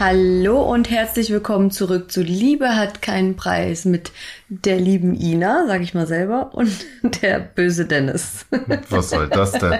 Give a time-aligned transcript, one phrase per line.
[0.00, 4.12] Hallo und herzlich willkommen zurück zu Liebe hat keinen Preis mit
[4.48, 6.70] der lieben Ina, sag ich mal selber, und
[7.22, 8.46] der böse Dennis.
[8.88, 9.78] Was soll das denn?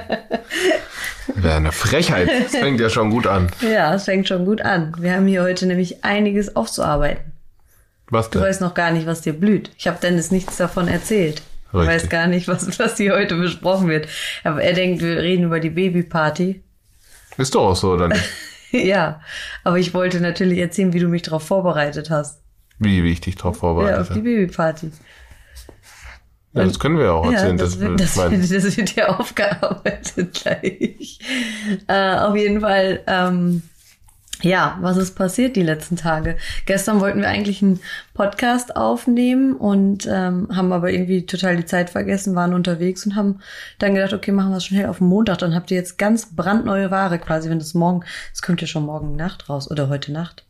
[1.42, 2.28] Wäre eine Frechheit.
[2.44, 3.48] Das fängt ja schon gut an.
[3.60, 4.94] Ja, es fängt schon gut an.
[4.98, 7.32] Wir haben hier heute nämlich einiges aufzuarbeiten.
[8.10, 8.48] Was Du denn?
[8.48, 9.70] weißt noch gar nicht, was dir blüht.
[9.76, 11.42] Ich habe Dennis nichts davon erzählt.
[11.72, 11.94] Er Richtig.
[11.94, 14.08] weiß gar nicht, was, was hier heute besprochen wird.
[14.44, 16.62] Aber er denkt, wir reden über die Babyparty.
[17.36, 18.24] Ist doch auch so, oder nicht?
[18.72, 19.20] ja,
[19.64, 22.40] aber ich wollte natürlich erzählen, wie du mich darauf vorbereitet hast.
[22.78, 24.22] Wie, wie ich dich drauf Ja, vorbereitet auf die habe.
[24.22, 24.90] Babyparty.
[26.58, 27.56] Ja, das können wir ja auch Ja, erzählen.
[27.56, 31.18] das, das, wird, das, wird, das wird ja aufgearbeitet gleich.
[31.86, 33.62] Äh, auf jeden Fall, ähm,
[34.42, 36.36] ja, was ist passiert die letzten Tage?
[36.64, 37.80] Gestern wollten wir eigentlich einen
[38.14, 43.40] Podcast aufnehmen und ähm, haben aber irgendwie total die Zeit vergessen, waren unterwegs und haben
[43.80, 45.38] dann gedacht, okay, machen wir es schnell auf den Montag.
[45.38, 48.86] Dann habt ihr jetzt ganz brandneue Ware quasi, wenn das morgen, das kommt ja schon
[48.86, 50.44] morgen Nacht raus oder heute Nacht.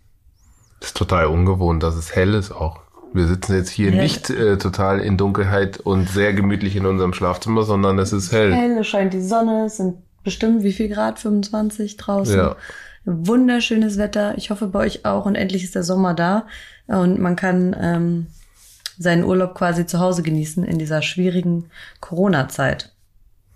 [0.82, 2.80] ist total ungewohnt, dass es hell ist auch.
[3.12, 4.02] Wir sitzen jetzt hier Ja.
[4.02, 8.52] nicht äh, total in Dunkelheit und sehr gemütlich in unserem Schlafzimmer, sondern es ist hell.
[8.54, 11.18] Hell, es scheint die Sonne, es sind bestimmt wie viel Grad?
[11.18, 12.36] 25 draußen.
[12.36, 12.56] Ja.
[13.04, 14.34] Wunderschönes Wetter.
[14.36, 15.24] Ich hoffe bei euch auch.
[15.24, 16.46] Und endlich ist der Sommer da.
[16.86, 18.26] Und man kann ähm,
[18.98, 22.92] seinen Urlaub quasi zu Hause genießen in dieser schwierigen Corona-Zeit.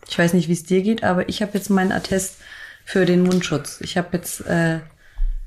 [0.09, 2.37] Ich weiß nicht, wie es dir geht, aber ich habe jetzt meinen Attest
[2.85, 3.81] für den Mundschutz.
[3.83, 4.79] Ich habe jetzt, äh,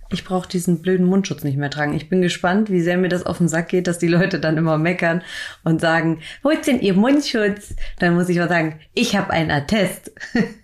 [0.10, 1.94] ich brauche diesen blöden Mundschutz nicht mehr tragen.
[1.94, 4.58] Ich bin gespannt, wie sehr mir das auf den Sack geht, dass die Leute dann
[4.58, 5.24] immer meckern
[5.64, 7.76] und sagen, wo ist denn ihr Mundschutz?
[8.00, 10.12] Dann muss ich mal sagen, ich habe einen Attest.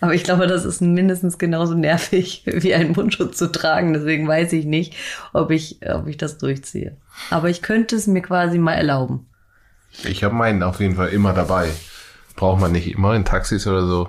[0.00, 3.92] Aber ich glaube, das ist mindestens genauso nervig, wie einen Mundschutz zu tragen.
[3.92, 4.94] Deswegen weiß ich nicht,
[5.32, 6.96] ob ich, ob ich das durchziehe.
[7.30, 9.26] Aber ich könnte es mir quasi mal erlauben.
[10.04, 11.68] Ich habe meinen auf jeden Fall immer dabei.
[12.36, 14.08] Braucht man nicht immer in Taxis oder so.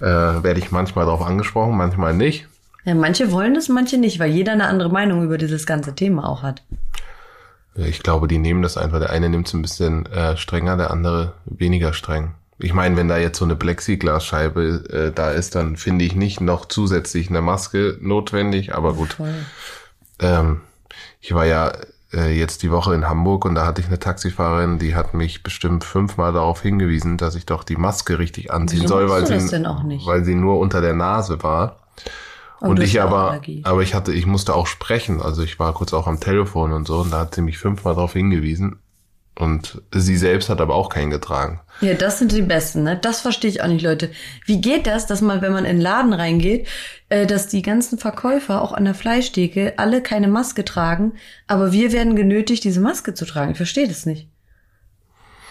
[0.00, 2.46] Äh, Werde ich manchmal darauf angesprochen, manchmal nicht.
[2.86, 6.28] Ja, manche wollen das, manche nicht, weil jeder eine andere Meinung über dieses ganze Thema
[6.28, 6.62] auch hat.
[7.74, 9.00] Ich glaube, die nehmen das einfach.
[9.00, 12.34] Der eine nimmt es ein bisschen äh, strenger, der andere weniger streng.
[12.58, 16.40] Ich meine, wenn da jetzt so eine Plexiglasscheibe äh, da ist, dann finde ich nicht
[16.40, 18.74] noch zusätzlich eine Maske notwendig.
[18.74, 19.16] Aber gut,
[20.20, 20.60] ähm,
[21.20, 21.72] ich war ja
[22.12, 25.42] äh, jetzt die Woche in Hamburg und da hatte ich eine Taxifahrerin, die hat mich
[25.42, 29.52] bestimmt fünfmal darauf hingewiesen, dass ich doch die Maske richtig anziehen Wieso soll, weil sie,
[30.06, 31.80] weil sie nur unter der Nase war.
[32.60, 33.62] Aber und hast ich aber, Allergie.
[33.64, 35.20] aber ich hatte, ich musste auch sprechen.
[35.20, 37.94] Also ich war kurz auch am Telefon und so und da hat sie mich fünfmal
[37.94, 38.78] darauf hingewiesen.
[39.38, 41.60] Und sie selbst hat aber auch keinen getragen.
[41.82, 42.96] Ja, das sind die Besten, ne?
[42.96, 44.10] Das verstehe ich auch nicht, Leute.
[44.46, 46.66] Wie geht das, dass man, wenn man in den Laden reingeht,
[47.10, 51.12] äh, dass die ganzen Verkäufer auch an der Fleischtheke alle keine Maske tragen,
[51.46, 53.50] aber wir werden genötigt, diese Maske zu tragen?
[53.50, 54.30] Ich verstehe das nicht.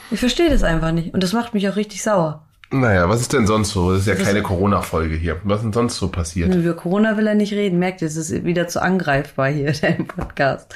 [0.10, 1.14] Ich verstehe das einfach nicht.
[1.14, 2.45] Und das macht mich auch richtig sauer.
[2.72, 3.92] Naja, was ist denn sonst so?
[3.92, 5.40] Das ist ja keine Corona-Folge hier.
[5.44, 6.54] Was ist denn sonst so passiert?
[6.54, 7.80] Über Corona will er nicht reden.
[7.80, 10.74] Merkt ihr, es ist wieder zu angreifbar hier, dein Podcast.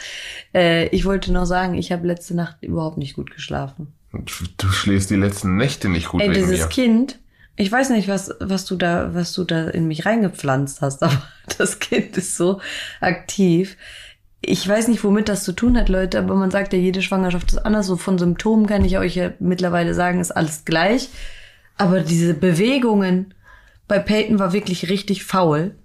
[0.53, 3.93] Äh, ich wollte noch sagen, ich habe letzte Nacht überhaupt nicht gut geschlafen.
[4.11, 6.69] Du schläfst die letzten Nächte nicht gut Ey, wegen dieses mir.
[6.69, 7.19] Kind,
[7.55, 11.21] ich weiß nicht, was, was du da, was du da in mich reingepflanzt hast, aber
[11.57, 12.61] das Kind ist so
[13.01, 13.77] aktiv.
[14.41, 17.51] Ich weiß nicht, womit das zu tun hat, Leute, aber man sagt ja, jede Schwangerschaft
[17.51, 17.87] ist anders.
[17.87, 21.09] So von Symptomen kann ich euch ja mittlerweile sagen, ist alles gleich.
[21.79, 23.33] Aber diese Bewegungen
[23.87, 25.75] bei Peyton war wirklich richtig faul.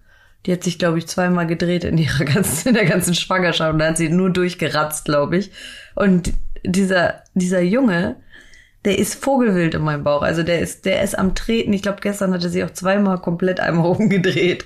[0.44, 3.78] Die hat sich, glaube ich, zweimal gedreht in ihrer ganzen, in der ganzen Schwangerschaft und
[3.78, 5.50] da hat sie nur durchgeratzt, glaube ich.
[5.94, 6.32] Und
[6.64, 8.16] dieser, dieser Junge,
[8.84, 10.22] der ist vogelwild in meinem Bauch.
[10.22, 11.72] Also der ist, der ist am Treten.
[11.72, 14.64] Ich glaube, gestern hat er sich auch zweimal komplett einmal rumgedreht.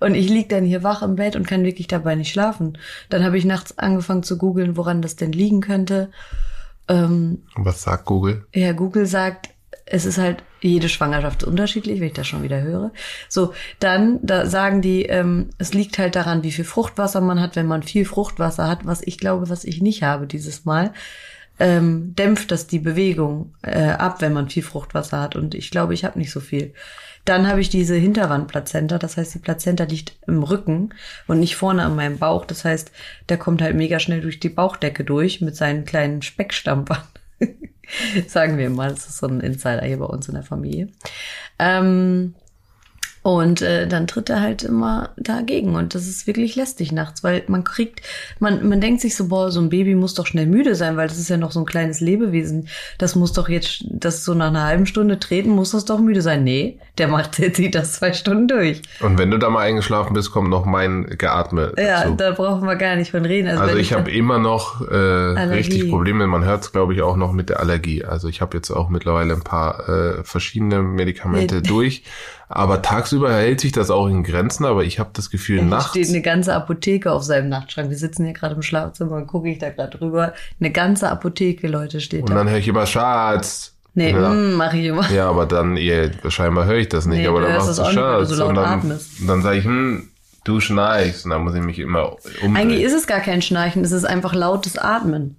[0.00, 2.76] Und ich lieg dann hier wach im Bett und kann wirklich dabei nicht schlafen.
[3.08, 6.10] Dann habe ich nachts angefangen zu googeln, woran das denn liegen könnte.
[6.88, 8.44] Ähm, Was sagt Google?
[8.52, 9.48] ja, Google sagt,
[9.94, 12.90] es ist halt jede Schwangerschaft unterschiedlich, wenn ich das schon wieder höre.
[13.28, 17.54] So, dann da sagen die, ähm, es liegt halt daran, wie viel Fruchtwasser man hat.
[17.54, 20.92] Wenn man viel Fruchtwasser hat, was ich glaube, was ich nicht habe dieses Mal,
[21.60, 25.36] ähm, dämpft das die Bewegung äh, ab, wenn man viel Fruchtwasser hat.
[25.36, 26.74] Und ich glaube, ich habe nicht so viel.
[27.24, 30.90] Dann habe ich diese Hinterwandplazenta, das heißt, die Plazenta liegt im Rücken
[31.28, 32.46] und nicht vorne an meinem Bauch.
[32.46, 32.90] Das heißt,
[33.28, 37.04] der kommt halt mega schnell durch die Bauchdecke durch mit seinen kleinen Speckstampfern.
[38.26, 40.88] Sagen wir mal, das ist so ein Insider hier bei uns in der Familie.
[41.58, 42.34] Ähm,
[43.24, 45.76] und äh, dann tritt er halt immer dagegen.
[45.76, 48.02] Und das ist wirklich lästig nachts, weil man kriegt,
[48.38, 51.08] man, man denkt sich so, boah, so ein Baby muss doch schnell müde sein, weil
[51.08, 52.68] das ist ja noch so ein kleines Lebewesen.
[52.98, 56.20] Das muss doch jetzt, das so nach einer halben Stunde treten, muss das doch müde
[56.20, 56.44] sein.
[56.44, 58.80] Nee, Der macht, der zieht das zwei Stunden durch.
[59.00, 62.14] Und wenn du da mal eingeschlafen bist, kommt noch mein Geatme Ja, dazu.
[62.14, 63.48] da brauchen wir gar nicht von reden.
[63.48, 66.28] Also wenn ich habe immer noch äh, richtig Probleme.
[66.28, 68.04] Man hört es, glaube ich, auch noch mit der Allergie.
[68.04, 72.04] Also ich habe jetzt auch mittlerweile ein paar äh, verschiedene Medikamente durch.
[72.48, 74.64] Aber tagsüber hält sich das auch in Grenzen.
[74.64, 75.90] Aber ich habe das Gefühl, Hier nachts...
[75.90, 77.90] steht eine ganze Apotheke auf seinem Nachtschrank.
[77.90, 80.32] Wir sitzen hier gerade im Schlafzimmer und gucke ich da gerade drüber.
[80.60, 82.36] Eine ganze Apotheke, Leute, steht Und da.
[82.36, 83.73] dann höre ich immer Schatz.
[83.94, 84.28] Nee, ja.
[84.28, 85.08] mm, mach ich immer.
[85.10, 87.20] Ja, aber dann, ihr, scheinbar höre ich das nicht.
[87.20, 88.28] Nee, aber dann machst du Schatz.
[88.28, 89.10] so und dann, atmest.
[89.26, 90.08] dann sage ich, hm,
[90.42, 91.24] du schnarchst.
[91.24, 92.12] Und dann muss ich mich immer
[92.42, 92.56] umdrehen.
[92.56, 95.36] Eigentlich ist es gar kein Schnarchen, es ist einfach lautes Atmen.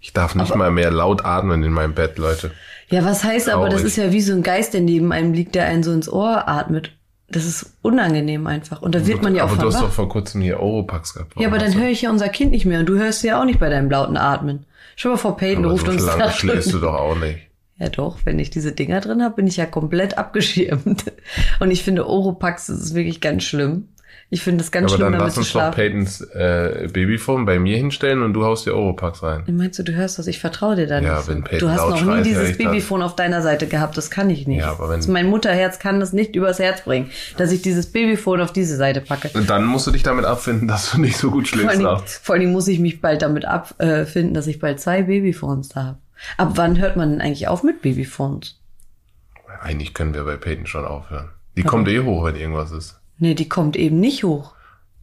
[0.00, 2.50] ich darf nicht mal mehr laut atmen in meinem Bett, Leute.
[2.88, 3.86] Ja, was heißt aber, das Traurig.
[3.86, 6.48] ist ja wie so ein Geist, der neben einem liegt, der einen so ins Ohr
[6.48, 6.90] atmet.
[7.32, 8.82] Das ist unangenehm einfach.
[8.82, 11.14] Und da wird man ja auch aber von du hast doch vor kurzem hier Oropax
[11.14, 11.32] gehabt.
[11.38, 13.44] Ja, aber dann höre ich ja unser Kind nicht mehr und du hörst ja auch
[13.44, 14.66] nicht bei deinem lauten Atmen.
[14.96, 17.48] Schau mal vor, Peyton ruft so uns lange nach schläfst du doch auch nicht.
[17.78, 21.10] Ja doch, wenn ich diese Dinger drin habe, bin ich ja komplett abgeschirmt.
[21.60, 23.88] Und ich finde Oropax, das ist wirklich ganz schlimm.
[24.34, 25.70] Ich finde es ganz Aber schlimm, dann damit lass zu uns doch.
[25.72, 29.44] Peytons äh, Babyphone bei mir hinstellen und du haust dir Oropax rein.
[29.46, 30.26] Meinst du, du hörst das?
[30.26, 31.28] Ich vertraue dir da Ja, nicht.
[31.28, 32.64] wenn Peyton du hast noch nie dieses ich das.
[32.66, 33.94] Babyphone auf deiner Seite gehabt.
[33.98, 34.60] Das kann ich nicht.
[34.60, 37.92] Ja, aber wenn- Also mein Mutterherz kann das nicht übers Herz bringen, dass ich dieses
[37.92, 39.28] Babyphone auf diese Seite packe.
[39.34, 41.82] Und dann musst du dich damit abfinden, dass du nicht so gut Vor schläfst allem,
[41.82, 42.16] nachts.
[42.24, 45.98] vor allem muss ich mich bald damit abfinden, dass ich bald zwei Babyphones da habe.
[46.38, 48.58] Ab wann hört man denn eigentlich auf mit Babyphones?
[49.60, 51.28] Eigentlich können wir bei Peyton schon aufhören.
[51.58, 52.98] Die kommt eh hoch, wenn irgendwas ist.
[53.22, 54.52] Nee, die kommt eben nicht hoch.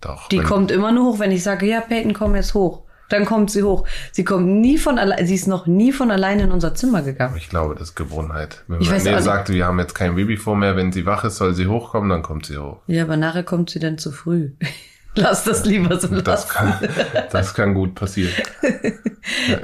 [0.01, 0.27] Doch.
[0.27, 2.83] Die kommt immer nur hoch, wenn ich sage, ja, Peyton, komm jetzt hoch.
[3.07, 3.87] Dann kommt sie hoch.
[4.11, 7.37] Sie kommt nie von allein, sie ist noch nie von alleine in unser Zimmer gegangen.
[7.37, 8.65] Ich glaube, das ist Gewohnheit.
[8.67, 11.37] Wenn Ich man weiß sagt, wir haben jetzt kein Babyphone mehr, wenn sie wach ist,
[11.37, 12.79] soll sie hochkommen, dann kommt sie hoch.
[12.87, 14.51] Ja, aber nachher kommt sie dann zu früh.
[15.15, 16.49] Lass das lieber so Das lassen.
[16.49, 16.89] kann,
[17.31, 18.31] das kann gut passieren.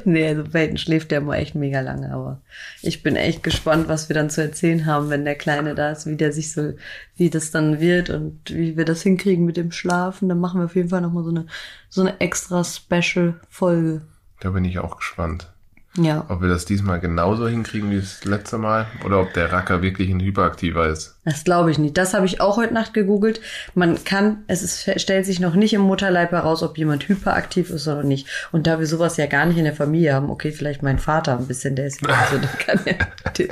[0.03, 2.41] Nee, also Peyton schläft ja mal echt mega lange, aber
[2.83, 6.05] ich bin echt gespannt, was wir dann zu erzählen haben, wenn der Kleine da ist,
[6.05, 6.73] wie der sich so,
[7.15, 10.29] wie das dann wird und wie wir das hinkriegen mit dem Schlafen.
[10.29, 11.47] Dann machen wir auf jeden Fall nochmal so eine,
[11.89, 14.01] so eine extra Special-Folge.
[14.41, 15.51] Da bin ich auch gespannt.
[15.97, 19.81] Ja, Ob wir das diesmal genauso hinkriegen wie das letzte Mal oder ob der Racker
[19.81, 21.15] wirklich ein Hyperaktiver ist.
[21.23, 21.97] das glaube ich nicht.
[21.97, 23.39] Das habe ich auch heute Nacht gegoogelt.
[23.75, 27.87] Man kann, es ist, stellt sich noch nicht im Mutterleib heraus, ob jemand hyperaktiv ist
[27.87, 28.27] oder nicht.
[28.51, 31.37] Und da wir sowas ja gar nicht in der Familie haben, okay, vielleicht mein Vater
[31.37, 32.93] ein bisschen, der ist ja so, der kann ja,
[33.37, 33.47] der,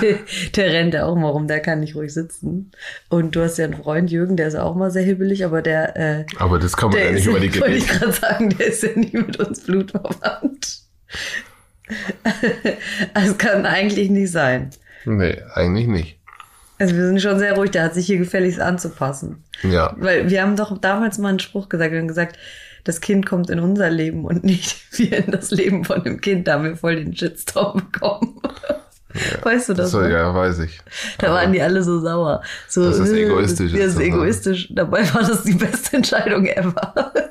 [0.00, 0.18] der,
[0.54, 2.70] der rennt ja auch mal rum, der kann nicht ruhig sitzen.
[3.08, 5.96] Und du hast ja einen Freund, Jürgen, der ist auch mal sehr hibbelig, aber der,
[5.96, 7.98] äh, Aber das kann man ja nicht über die wollte ich Geräte.
[8.06, 10.78] gerade sagen, der ist ja nie mit uns blutverwandt.
[13.14, 14.70] Es kann eigentlich nicht sein.
[15.04, 16.18] Nee, eigentlich nicht.
[16.78, 19.42] Also wir sind schon sehr ruhig, der hat sich hier gefälligst anzupassen.
[19.62, 19.94] Ja.
[19.98, 22.38] Weil wir haben doch damals mal einen Spruch gesagt, wir haben gesagt,
[22.84, 26.46] das Kind kommt in unser Leben und nicht wir in das Leben von dem Kind.
[26.46, 28.40] Da haben wir voll den Shitstorm bekommen.
[29.42, 29.90] Weißt du das?
[29.90, 30.08] So, noch?
[30.08, 30.80] ja, weiß ich.
[31.18, 32.42] Da waren die alle so sauer.
[32.68, 34.68] So, Das ist äh, egoistisch, Das ist ist das, egoistisch.
[34.70, 37.12] Dabei war das die beste Entscheidung ever.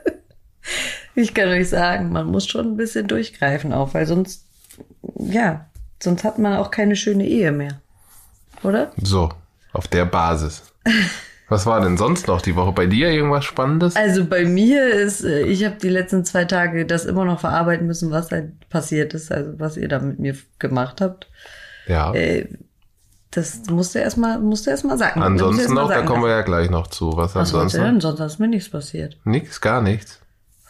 [1.15, 4.46] Ich kann euch sagen, man muss schon ein bisschen durchgreifen auch, weil sonst,
[5.19, 5.65] ja,
[6.01, 7.79] sonst hat man auch keine schöne Ehe mehr.
[8.63, 8.91] Oder?
[9.01, 9.31] So,
[9.73, 10.63] auf der Basis.
[11.49, 12.73] Was war denn sonst noch die Woche?
[12.73, 13.95] Bei dir irgendwas Spannendes?
[13.95, 17.87] Also bei mir ist, äh, ich habe die letzten zwei Tage das immer noch verarbeiten
[17.87, 21.29] müssen, was halt passiert ist, also was ihr da mit mir gemacht habt.
[21.87, 22.13] Ja.
[22.13, 22.49] Äh,
[23.31, 25.21] Das musste erstmal, musste erstmal sagen.
[25.21, 27.15] Ansonsten noch, da kommen wir ja gleich noch zu.
[27.15, 27.81] Was Was ansonsten?
[27.81, 28.01] denn?
[28.01, 29.17] Sonst ist mir nichts passiert.
[29.23, 30.19] Nix, gar nichts.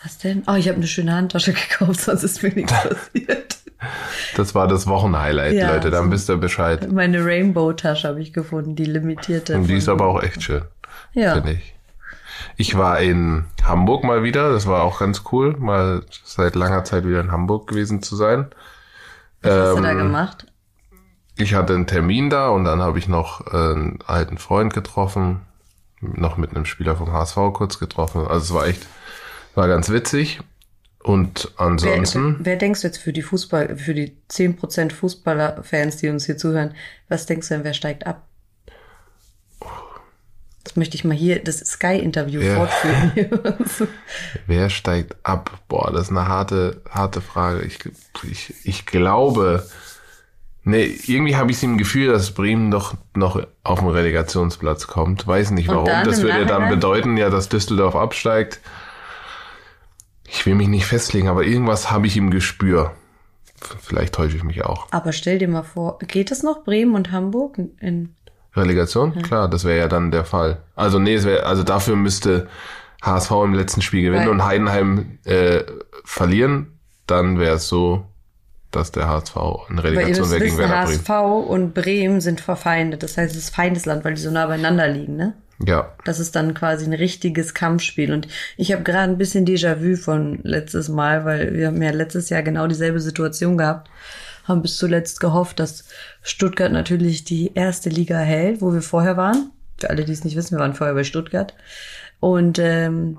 [0.04, 0.44] Was denn?
[0.48, 3.58] Oh, ich habe eine schöne Handtasche gekauft, sonst ist mir nichts passiert.
[4.36, 5.92] Das war das Wochenhighlight, Ja, Leute.
[5.92, 6.12] Dann so.
[6.12, 6.92] wisst ihr Bescheid.
[6.92, 9.56] Meine Rainbow-Tasche habe ich gefunden, die limitierte.
[9.56, 10.64] Und die ist aber auch echt schön,
[11.14, 11.34] ja.
[11.36, 11.74] finde ich.
[12.56, 14.52] Ich war in Hamburg mal wieder.
[14.52, 18.48] Das war auch ganz cool, mal seit langer Zeit wieder in Hamburg gewesen zu sein.
[19.42, 20.48] Was hast du da Ähm, gemacht?
[21.36, 25.42] Ich hatte einen Termin da und dann habe ich noch äh, einen alten Freund getroffen,
[26.02, 28.22] noch mit einem Spieler vom HSV kurz getroffen.
[28.28, 28.88] Also es war echt,
[29.58, 30.40] war ganz witzig.
[31.04, 36.10] Und ansonsten, wer, wer denkst du jetzt für die Fußball, für die 10% Fußballer-Fans, die
[36.10, 36.74] uns hier zuhören,
[37.08, 38.24] was denkst du denn, wer steigt ab?
[40.64, 42.56] Das möchte ich mal hier, das Sky-Interview Ja.
[42.68, 43.58] fortführen.
[44.48, 45.62] wer steigt ab?
[45.70, 47.62] Boah, das ist eine harte, harte Frage.
[47.62, 47.80] Ich,
[48.30, 49.66] ich, ich glaube,
[50.66, 55.26] nee, irgendwie habe ich im Gefühl, dass Bremen doch noch auf den Relegationsplatz kommt.
[55.26, 55.86] Weiß nicht warum.
[55.86, 56.70] dann Das würde dann Nachhinein?
[56.70, 58.60] bedeuten, ja, dass Düsseldorf absteigt.
[60.28, 62.94] Ich will mich nicht festlegen, aber irgendwas habe ich im Gespür.
[63.82, 64.88] Vielleicht täusche ich mich auch.
[64.92, 68.16] Aber stell dir mal vor, geht es noch Bremen und Hamburg in,
[68.58, 69.14] Relegation?
[69.22, 70.58] Klar, das wäre ja dann der Fall.
[70.76, 72.48] Also nee, es wäre, also dafür müsste
[73.02, 75.64] HSV im letzten Spiel gewinnen Weil- und Heidenheim äh,
[76.04, 76.80] verlieren.
[77.06, 78.04] Dann wäre es so,
[78.72, 81.00] dass der HSV ihr Relegation wäre gegen Werder Bremen.
[81.00, 83.04] HSV und Bremen sind verfeindet.
[83.04, 85.34] Das heißt, es ist Feindesland, weil die so nah beieinander liegen, ne?
[85.66, 88.14] Ja, Das ist dann quasi ein richtiges Kampfspiel.
[88.14, 92.30] Und ich habe gerade ein bisschen Déjà-vu von letztes Mal, weil wir haben ja letztes
[92.30, 93.90] Jahr genau dieselbe Situation gehabt.
[94.44, 95.86] Haben bis zuletzt gehofft, dass
[96.22, 99.52] Stuttgart natürlich die erste Liga hält, wo wir vorher waren.
[99.80, 101.54] Für alle, die es nicht wissen, wir waren vorher bei Stuttgart.
[102.20, 103.18] Und ähm,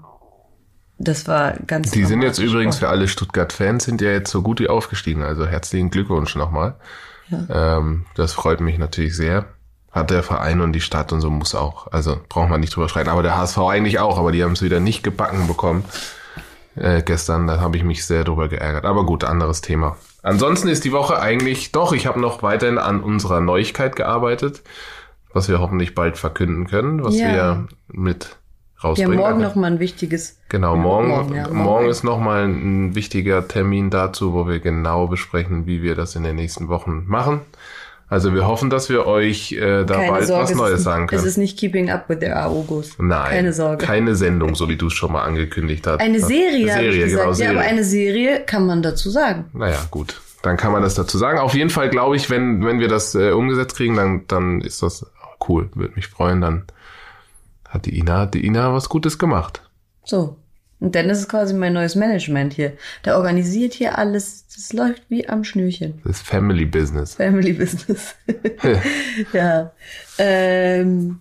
[0.99, 4.61] das war ganz die sind jetzt übrigens für alle Stuttgart-Fans sind ja jetzt so gut
[4.61, 5.23] wie aufgestiegen.
[5.23, 6.77] Also herzlichen Glückwunsch nochmal.
[7.51, 9.47] Ähm, das freut mich natürlich sehr.
[9.99, 11.87] Hat der Verein und die Stadt und so muss auch.
[11.93, 13.09] Also braucht man nicht drüber streiten.
[13.11, 14.19] Aber der HSV eigentlich auch.
[14.19, 15.85] Aber die haben es wieder nicht gebacken bekommen.
[16.77, 18.85] Äh, gestern, da habe ich mich sehr drüber geärgert.
[18.85, 19.97] Aber gut, anderes Thema.
[20.23, 24.63] Ansonsten ist die Woche eigentlich doch, ich habe noch weiterhin an unserer Neuigkeit gearbeitet,
[25.33, 27.33] was wir hoffentlich bald verkünden können, was Ja.
[27.33, 28.37] wir mit
[28.85, 29.17] rausbringen.
[29.17, 30.39] morgen Aber- noch mal ein wichtiges.
[30.49, 31.89] Genau, Ja, morgen, morgen, morgen, ja, morgen.
[31.89, 36.37] ist nochmal ein wichtiger Termin dazu, wo wir genau besprechen, wie wir das in den
[36.37, 37.41] nächsten Wochen machen.
[38.11, 41.05] Also wir hoffen, dass wir euch äh, da Keine bald Sorge, was es Neues sagen
[41.05, 41.25] Es können.
[41.27, 42.99] ist nicht Keeping Up with the August.
[42.99, 43.85] Nein, Keine Sorge.
[43.85, 46.01] Keine Sendung, so wie du es schon mal angekündigt hast.
[46.01, 47.11] Eine Serie, habe ich Serie, gesagt.
[47.21, 47.51] genau, Ja, Serie.
[47.59, 49.45] aber eine Serie kann man dazu sagen.
[49.53, 50.23] Naja, gut.
[50.41, 51.39] Dann kann man das dazu sagen.
[51.39, 54.83] Auf jeden Fall glaube ich, wenn, wenn wir das äh, umgesetzt kriegen, dann, dann ist
[54.83, 55.05] das
[55.47, 55.69] cool.
[55.75, 56.41] Würde mich freuen.
[56.41, 56.65] Dann
[57.69, 59.61] hat die Ina, die Ina was Gutes gemacht.
[60.07, 60.38] So.
[60.81, 62.73] Und Dennis ist quasi mein neues Management hier.
[63.05, 64.47] Der organisiert hier alles.
[64.55, 66.01] Das läuft wie am Schnürchen.
[66.05, 67.15] Das ist Family Business.
[67.15, 68.15] Family Business.
[69.33, 69.73] ja.
[70.21, 71.21] Ähm,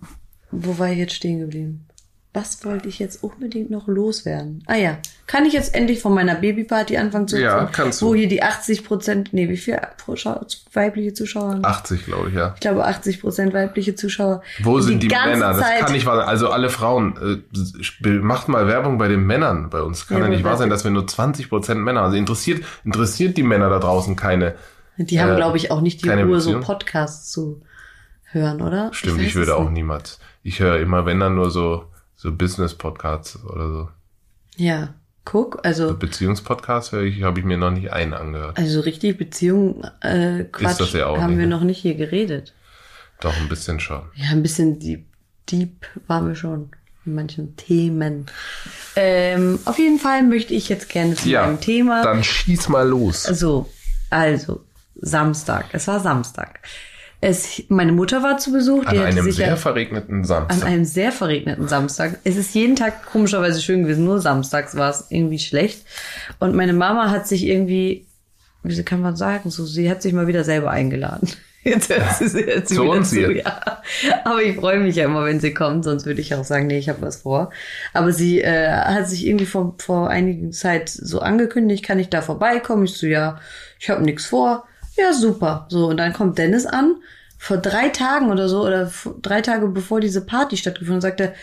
[0.50, 1.87] wo war ich jetzt stehen geblieben?
[2.34, 4.62] Was wollte ich jetzt unbedingt noch loswerden?
[4.66, 7.72] Ah ja, kann ich jetzt endlich von meiner Babyparty anfangen zu Ja, erzählen?
[7.72, 8.06] kannst du.
[8.06, 10.44] Wo hier die 80 Prozent, nee, wie viel pro Schau-
[10.74, 11.52] weibliche Zuschauer?
[11.52, 11.64] haben?
[11.64, 12.52] 80, glaube ich, ja.
[12.54, 14.42] Ich glaube 80 Prozent weibliche Zuschauer.
[14.62, 15.54] Wo sind die, Männer?
[15.54, 16.28] Das Zeit- kann nicht wahr sein.
[16.28, 17.42] Also alle Frauen,
[18.04, 20.06] äh, macht mal Werbung bei den Männern bei uns.
[20.06, 23.42] Kann Ja, ja, nicht wahr sein, dass wir nur 20% Männer Also interessiert, interessiert die
[23.42, 24.54] Männer da draußen keine.
[24.98, 26.60] Die haben, Äh, glaube ich, auch nicht die Ruhe, so?
[26.60, 27.62] Podcasts zu
[28.30, 28.90] hören, oder?
[28.92, 30.18] Stimmt, weiß ich, würde auch niemals.
[30.42, 31.84] Ich höre immer, wenn dann nur so,
[32.18, 33.88] so Business-Podcasts oder so.
[34.56, 34.94] Ja,
[35.24, 38.58] guck, also, Beziehungspodcasts höre ich, habe ich mir noch nicht einen angehört.
[38.58, 41.56] also richtig Beziehung, äh, Quatsch, das ja auch haben nicht, wir ne?
[41.56, 42.54] noch nicht hier geredet.
[43.20, 44.02] Doch ein bisschen schon.
[44.14, 45.06] Ja, ein bisschen deep,
[45.48, 46.70] deep waren wir schon
[47.06, 48.26] in manchen Themen.
[48.96, 52.02] Ähm, auf jeden Fall möchte ich jetzt gerne zu meinem Thema.
[52.02, 53.22] dann schieß mal los.
[53.22, 53.70] So,
[54.10, 54.64] also,
[54.96, 55.66] Samstag.
[55.72, 56.60] Es war Samstag.
[57.20, 58.86] Es, meine Mutter war zu Besuch.
[58.86, 60.64] An einem sehr ja, verregneten an Samstag.
[60.68, 62.18] einem sehr verregneten Samstag.
[62.22, 65.84] Es ist jeden Tag komischerweise schön gewesen, nur samstags war es irgendwie schlecht.
[66.38, 68.06] Und meine Mama hat sich irgendwie,
[68.62, 71.28] wie kann man sagen, so, sie hat sich mal wieder selber eingeladen.
[71.64, 73.38] Jetzt hört sie, sie, hört sie Zu uns zu, hier.
[73.38, 73.82] ja.
[74.24, 76.78] Aber ich freue mich ja immer, wenn sie kommt, sonst würde ich auch sagen, nee,
[76.78, 77.50] ich habe was vor.
[77.92, 82.22] Aber sie äh, hat sich irgendwie vor, vor einigen Zeit so angekündigt, kann ich da
[82.22, 82.84] vorbeikommen?
[82.84, 83.40] Ich so, ja,
[83.80, 84.68] ich habe nichts vor.
[84.98, 85.66] Ja, super.
[85.70, 86.96] So, und dann kommt Dennis an,
[87.38, 88.90] vor drei Tagen oder so, oder
[89.22, 91.34] drei Tage bevor diese Party stattgefunden hat, sagte,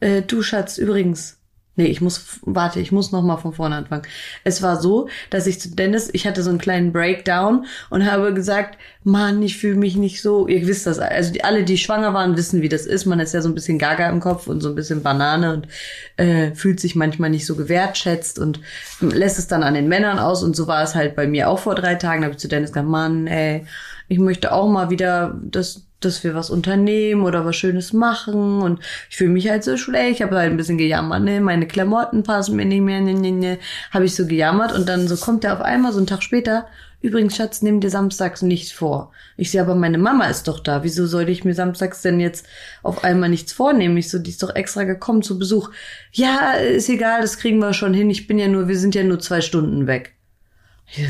[0.00, 1.38] äh, du Schatz, übrigens,
[1.76, 4.04] nee, ich muss, warte, ich muss noch mal von vorne anfangen.
[4.44, 8.32] Es war so, dass ich zu Dennis, ich hatte so einen kleinen Breakdown und habe
[8.32, 12.14] gesagt, Mann, ich fühle mich nicht so, ihr wisst das, also die, alle, die schwanger
[12.14, 13.06] waren, wissen, wie das ist.
[13.06, 15.68] Man ist ja so ein bisschen gaga im Kopf und so ein bisschen Banane und
[16.16, 18.60] äh, fühlt sich manchmal nicht so gewertschätzt und
[19.00, 21.58] lässt es dann an den Männern aus und so war es halt bei mir auch
[21.58, 22.22] vor drei Tagen.
[22.22, 23.66] Da habe ich zu Dennis gesagt, Mann, ey,
[24.08, 28.80] ich möchte auch mal wieder, dass, dass wir was unternehmen oder was Schönes machen und
[29.10, 30.16] ich fühle mich halt so schlecht.
[30.16, 33.32] Ich habe halt ein bisschen gejammert, ne, meine Klamotten passen mir nicht mehr, ne, ne,
[33.32, 33.58] ne,
[33.90, 36.66] habe ich so gejammert und dann so kommt er auf einmal so einen Tag später.
[37.04, 39.12] Übrigens, Schatz, nimm dir samstags nichts vor.
[39.36, 40.84] Ich sehe, aber meine Mama ist doch da.
[40.84, 42.46] Wieso sollte ich mir samstags denn jetzt
[42.82, 43.98] auf einmal nichts vornehmen?
[43.98, 45.70] Ich so, die ist doch extra gekommen zu Besuch.
[46.12, 48.08] Ja, ist egal, das kriegen wir schon hin.
[48.08, 50.13] Ich bin ja nur, wir sind ja nur zwei Stunden weg.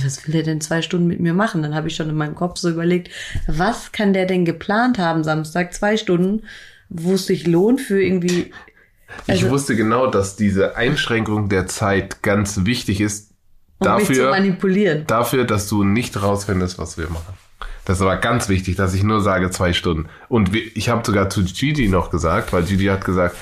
[0.02, 1.62] Was will er denn zwei Stunden mit mir machen?
[1.62, 3.10] Dann habe ich schon in meinem Kopf so überlegt,
[3.46, 5.74] was kann der denn geplant haben Samstag?
[5.74, 6.44] Zwei Stunden,
[6.88, 8.52] wo es sich lohnt für irgendwie.
[9.26, 13.32] ich also- wusste genau, dass diese Einschränkung der Zeit ganz wichtig ist.
[13.78, 15.04] Um dafür, manipulieren.
[15.06, 17.34] dafür, dass du nicht rausfindest, was wir machen.
[17.84, 20.08] Das war ganz wichtig, dass ich nur sage zwei Stunden.
[20.28, 23.36] Und ich habe sogar zu Gigi noch gesagt, weil Gigi hat gesagt,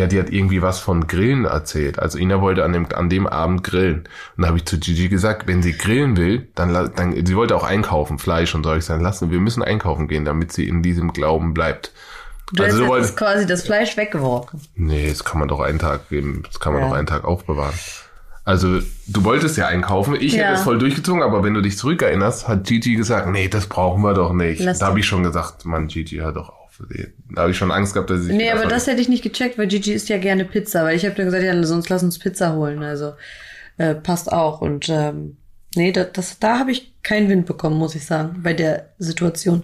[0.00, 1.98] ja, die hat irgendwie was von Grillen erzählt.
[1.98, 4.08] Also Ina wollte an dem, an dem Abend grillen.
[4.36, 7.54] Und da habe ich zu Gigi gesagt, wenn sie grillen will, dann, dann sie wollte
[7.54, 10.82] auch einkaufen, Fleisch und soll ich sagen, lassen, wir müssen einkaufen gehen, damit sie in
[10.82, 11.92] diesem Glauben bleibt.
[12.52, 14.60] Du also hast jetzt quasi das Fleisch weggeworfen.
[14.74, 16.88] nee, das kann man doch einen Tag geben, das kann man Ja.
[16.88, 17.74] doch einen Tag aufbewahren.
[18.44, 20.16] Also, du wolltest ja einkaufen.
[20.18, 20.44] Ich Ja.
[20.44, 24.02] hätte es voll durchgezogen, aber wenn du dich zurückerinnerst, hat Gigi gesagt, nee, das brauchen
[24.02, 24.60] wir doch nicht.
[24.62, 26.59] Lass da habe ich schon gesagt, Mann, Gigi, hör doch auf.
[27.34, 29.58] Da habe ich schon Angst gehabt, dass ich Nee, aber das hätte ich nicht gecheckt,
[29.58, 30.84] weil Gigi isst ja gerne Pizza.
[30.84, 32.82] Weil ich habe dann gesagt, ja, sonst lass uns Pizza holen.
[32.82, 33.12] Also
[33.78, 34.60] äh, passt auch.
[34.60, 35.36] Und ähm,
[35.76, 39.62] Nee, das, das, da habe ich keinen Wind bekommen, muss ich sagen, bei der Situation.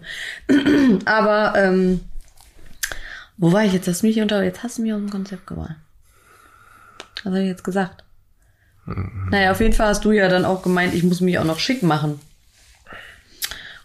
[1.05, 2.01] Aber ähm,
[3.37, 3.89] wo war ich jetzt?
[3.89, 5.77] Hast du mich unter, jetzt hast du mich aus dem Konzept gebracht.
[7.17, 8.05] Was habe ich jetzt gesagt?
[8.85, 9.29] Mhm.
[9.31, 11.59] Naja, auf jeden Fall hast du ja dann auch gemeint, ich muss mich auch noch
[11.59, 12.21] schick machen.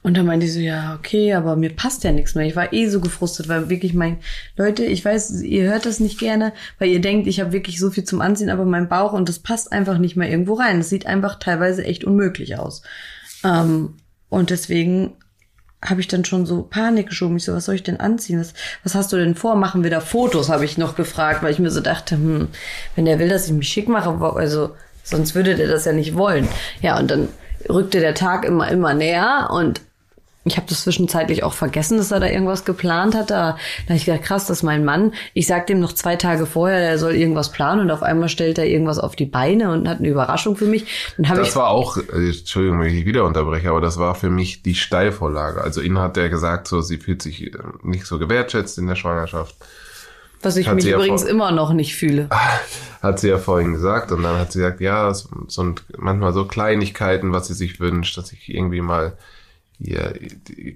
[0.04, 2.48] Und dann meinte ich so, ja, okay, aber mir passt ja nichts mehr.
[2.48, 4.18] Ich war eh so gefrustet, weil wirklich mein,
[4.58, 7.92] Leute, ich weiß, ihr hört das nicht gerne, weil ihr denkt, ich habe wirklich so
[7.92, 10.80] viel zum Anziehen, aber mein Bauch und das passt einfach nicht mehr irgendwo rein.
[10.80, 12.82] Das sieht einfach teilweise echt unmöglich aus.
[13.44, 13.98] Ähm,
[14.30, 15.14] und deswegen
[15.84, 17.38] habe ich dann schon so Panik geschoben.
[17.38, 18.40] Ich so, was soll ich denn anziehen?
[18.40, 18.54] Was,
[18.84, 19.56] was hast du denn vor?
[19.56, 20.50] Machen wir da Fotos?
[20.50, 22.48] Habe ich noch gefragt, weil ich mir so dachte, hm,
[22.96, 26.16] wenn der will, dass ich mich schick mache, also sonst würde der das ja nicht
[26.16, 26.48] wollen.
[26.82, 27.30] Ja, und dann
[27.70, 29.82] rückte der Tag immer, immer näher und
[30.44, 33.30] ich habe das zwischenzeitlich auch vergessen, dass er da irgendwas geplant hat.
[33.30, 35.14] Da, habe ich gedacht, krass, das ist mein Mann.
[35.36, 38.58] Ich sag dem noch zwei Tage vorher, er soll irgendwas planen und auf einmal stellt
[38.58, 41.14] er irgendwas auf die Beine und hat eine Überraschung für mich.
[41.18, 44.32] Dann das ich war auch, äh, Entschuldigung, wenn ich wieder unterbreche, aber das war für
[44.32, 45.62] mich die Steilvorlage.
[45.62, 47.52] Also ihnen hat er gesagt, so sie fühlt sich äh,
[47.84, 49.56] nicht so gewertschätzt in der Schwangerschaft.
[50.42, 52.28] Was ich hat mich übrigens ja immer noch nicht fühle.
[53.04, 56.46] Hat sie ja vorhin gesagt und dann hat sie gesagt, ja, so, so manchmal so
[56.46, 59.18] Kleinigkeiten, was sie sich wünscht, dass ich irgendwie mal
[59.84, 60.14] hier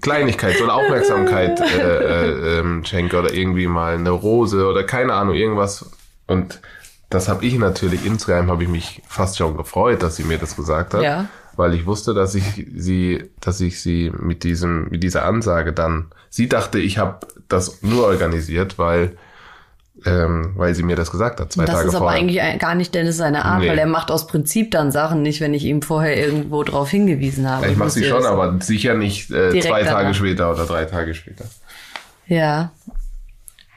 [0.02, 5.14] Kleinigkeit, so eine Aufmerksamkeit äh, äh, ähm, schenke oder irgendwie mal eine Rose oder keine
[5.14, 5.90] Ahnung, irgendwas.
[6.28, 6.62] Und
[7.10, 10.56] das habe ich natürlich insgeheim habe ich mich fast schon gefreut, dass sie mir das
[10.56, 11.28] gesagt hat, ja.
[11.56, 16.08] weil ich wusste, dass ich sie, dass ich sie mit diesem, mit dieser Ansage dann,
[16.30, 19.18] sie dachte, ich habe das nur organisiert, weil
[20.06, 21.92] ähm, weil sie mir das gesagt hat, zwei das Tage vorher.
[21.92, 23.70] Das ist aber eigentlich gar nicht Dennis seine Art, nee.
[23.70, 27.50] weil er macht aus Prinzip dann Sachen nicht, wenn ich ihm vorher irgendwo drauf hingewiesen
[27.50, 27.66] habe.
[27.66, 30.14] Ja, ich mache sie schon, aber sicher nicht äh, zwei Tage danach.
[30.14, 31.46] später oder drei Tage später.
[32.28, 32.72] Ja.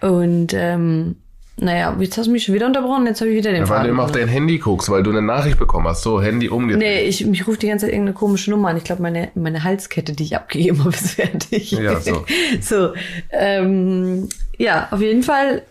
[0.01, 1.17] Und ähm,
[1.61, 3.85] naja, jetzt hast du mich schon wieder unterbrochen, jetzt habe ich wieder den ja, Weil
[3.85, 6.03] du immer auf dein Handy guckst, weil du eine Nachricht bekommen hast.
[6.03, 6.83] So, Handy umgedreht.
[6.83, 8.77] Nee, ich, mich ruft die ganze Zeit irgendeine komische Nummer an.
[8.77, 11.73] Ich glaube, meine, meine Halskette, die ich abgegeben habe, ist fertig.
[11.73, 12.25] Ja, so.
[12.61, 12.93] so,
[13.31, 15.63] ähm, ja, auf jeden Fall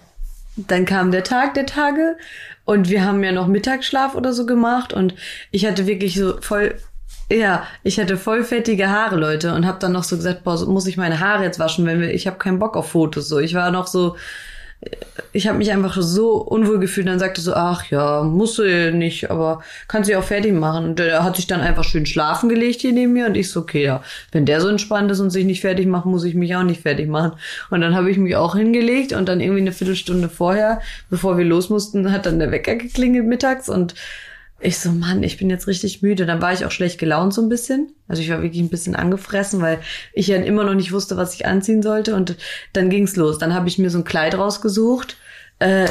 [0.58, 2.18] dann kam der Tag der Tage
[2.66, 5.14] und wir haben ja noch Mittagsschlaf oder so gemacht und
[5.52, 6.76] ich hatte wirklich so voll
[7.30, 10.88] ja, ich hatte voll fettige Haare, Leute, und habe dann noch so gesagt, boah, muss
[10.88, 13.40] ich meine Haare jetzt waschen, wenn wir, ich habe keinen Bock auf Fotos so.
[13.40, 14.16] Ich war noch so
[15.34, 17.08] ich habe mich einfach so unwohl gefühlt.
[17.08, 20.86] Dann sagte so, ach ja, musst du nicht, aber kannst du auch fertig machen.
[20.86, 23.62] Und der hat sich dann einfach schön schlafen gelegt hier neben mir und ich so,
[23.62, 26.56] okay, ja, wenn der so entspannt ist und sich nicht fertig macht, muss ich mich
[26.56, 27.34] auch nicht fertig machen.
[27.70, 31.46] Und dann habe ich mich auch hingelegt und dann irgendwie eine Viertelstunde vorher, bevor wir
[31.46, 33.96] los mussten, hat dann der Wecker geklingelt mittags und
[34.60, 36.26] ich so, Mann, ich bin jetzt richtig müde.
[36.26, 37.94] Dann war ich auch schlecht gelaunt so ein bisschen.
[38.08, 39.80] Also ich war wirklich ein bisschen angefressen, weil
[40.14, 42.16] ich ja immer noch nicht wusste, was ich anziehen sollte.
[42.16, 42.36] Und
[42.74, 43.38] dann ging's los.
[43.38, 45.18] Dann habe ich mir so ein Kleid rausgesucht.
[45.60, 45.88] Äh,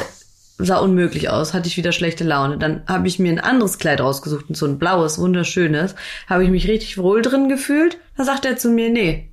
[0.57, 2.57] sah unmöglich aus, hatte ich wieder schlechte Laune.
[2.57, 5.95] Dann habe ich mir ein anderes Kleid rausgesucht, so ein blaues, wunderschönes.
[6.27, 7.97] Habe ich mich richtig wohl drin gefühlt.
[8.17, 9.31] Da sagt er zu mir, nee,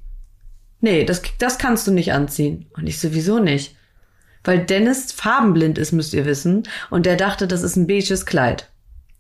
[0.80, 2.66] nee, das, das kannst du nicht anziehen.
[2.76, 3.74] Und ich sowieso nicht.
[4.44, 6.64] Weil Dennis farbenblind ist, müsst ihr wissen.
[6.90, 8.68] Und der dachte, das ist ein beiges Kleid.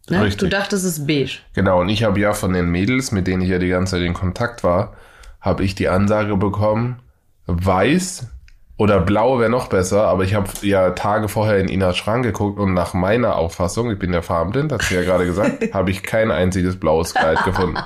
[0.08, 0.22] Ne?
[0.22, 0.38] Richtig.
[0.38, 1.38] Du dachtest, es ist beige.
[1.54, 4.02] Genau, und ich habe ja von den Mädels, mit denen ich ja die ganze Zeit
[4.02, 4.94] in Kontakt war,
[5.40, 7.00] habe ich die Ansage bekommen,
[7.46, 8.28] weiß
[8.76, 12.58] oder blau wäre noch besser, aber ich habe ja Tage vorher in Inas Schrank geguckt
[12.58, 16.02] und nach meiner Auffassung, ich bin ja farbenblind, hat sie ja gerade gesagt, habe ich
[16.02, 17.78] kein einziges blaues Kleid gefunden.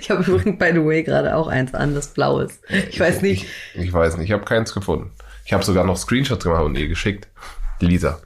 [0.00, 2.62] Ich habe übrigens, by the way, gerade auch eins an, das blau ist.
[2.90, 3.46] Ich weiß nicht.
[3.74, 5.10] Ich, ich weiß nicht, ich habe keins gefunden.
[5.44, 7.28] Ich habe sogar noch Screenshots gemacht und ihr geschickt.
[7.80, 8.20] Lisa.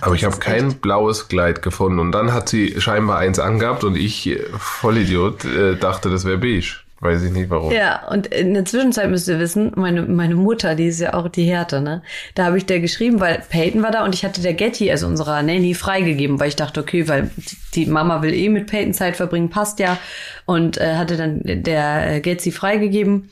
[0.00, 1.98] Aber ich habe kein blaues Kleid gefunden.
[1.98, 6.38] Und dann hat sie scheinbar eins angehabt und ich, äh, Vollidiot, äh, dachte, das wäre
[6.38, 6.76] beige.
[7.02, 7.72] Weiß ich nicht warum.
[7.72, 11.28] Ja, und in der Zwischenzeit müsst ihr wissen, meine, meine Mutter, die ist ja auch
[11.28, 12.02] die Härte, ne?
[12.34, 15.06] Da habe ich der geschrieben, weil Peyton war da und ich hatte der Getty, also
[15.06, 17.30] unserer Nanny, freigegeben, weil ich dachte, okay, weil
[17.74, 19.96] die Mama will eh mit Peyton Zeit verbringen, passt ja.
[20.44, 23.30] Und äh, hatte dann der Getty freigegeben.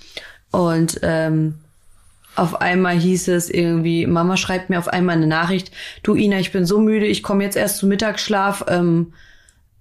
[0.50, 1.56] Und ähm,
[2.38, 5.72] auf einmal hieß es irgendwie, Mama schreibt mir auf einmal eine Nachricht,
[6.02, 9.12] du Ina, ich bin so müde, ich komme jetzt erst zum Mittagsschlaf, ähm,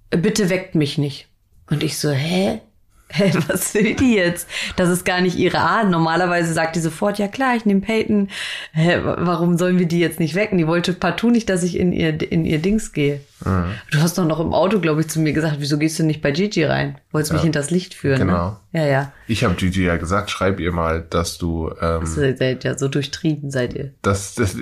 [0.09, 1.27] bitte weckt mich nicht.
[1.69, 2.61] Und ich so, hä?
[3.09, 4.49] Hä, was will die jetzt?
[4.75, 5.89] Das ist gar nicht ihre Art.
[5.89, 8.29] Normalerweise sagt die sofort, ja klar, ich nehme Peyton.
[8.73, 10.57] Hä, warum sollen wir die jetzt nicht wecken?
[10.57, 13.21] Die wollte partout nicht, dass ich in ihr, in ihr Dings gehe.
[13.45, 13.73] Mhm.
[13.91, 16.21] Du hast doch noch im Auto, glaube ich, zu mir gesagt, wieso gehst du nicht
[16.21, 16.97] bei Gigi rein?
[17.11, 17.35] Wolltest ja.
[17.35, 18.19] mich hinters Licht führen.
[18.19, 18.25] Ne?
[18.25, 18.49] Genau.
[18.49, 18.57] Ne?
[18.79, 19.11] Ja, ja.
[19.27, 21.71] Ich habe Gigi ja gesagt, schreib ihr mal, dass du.
[21.81, 23.93] Ähm, das seid ja so durchtrieben seid ihr.
[24.01, 24.55] Das, das,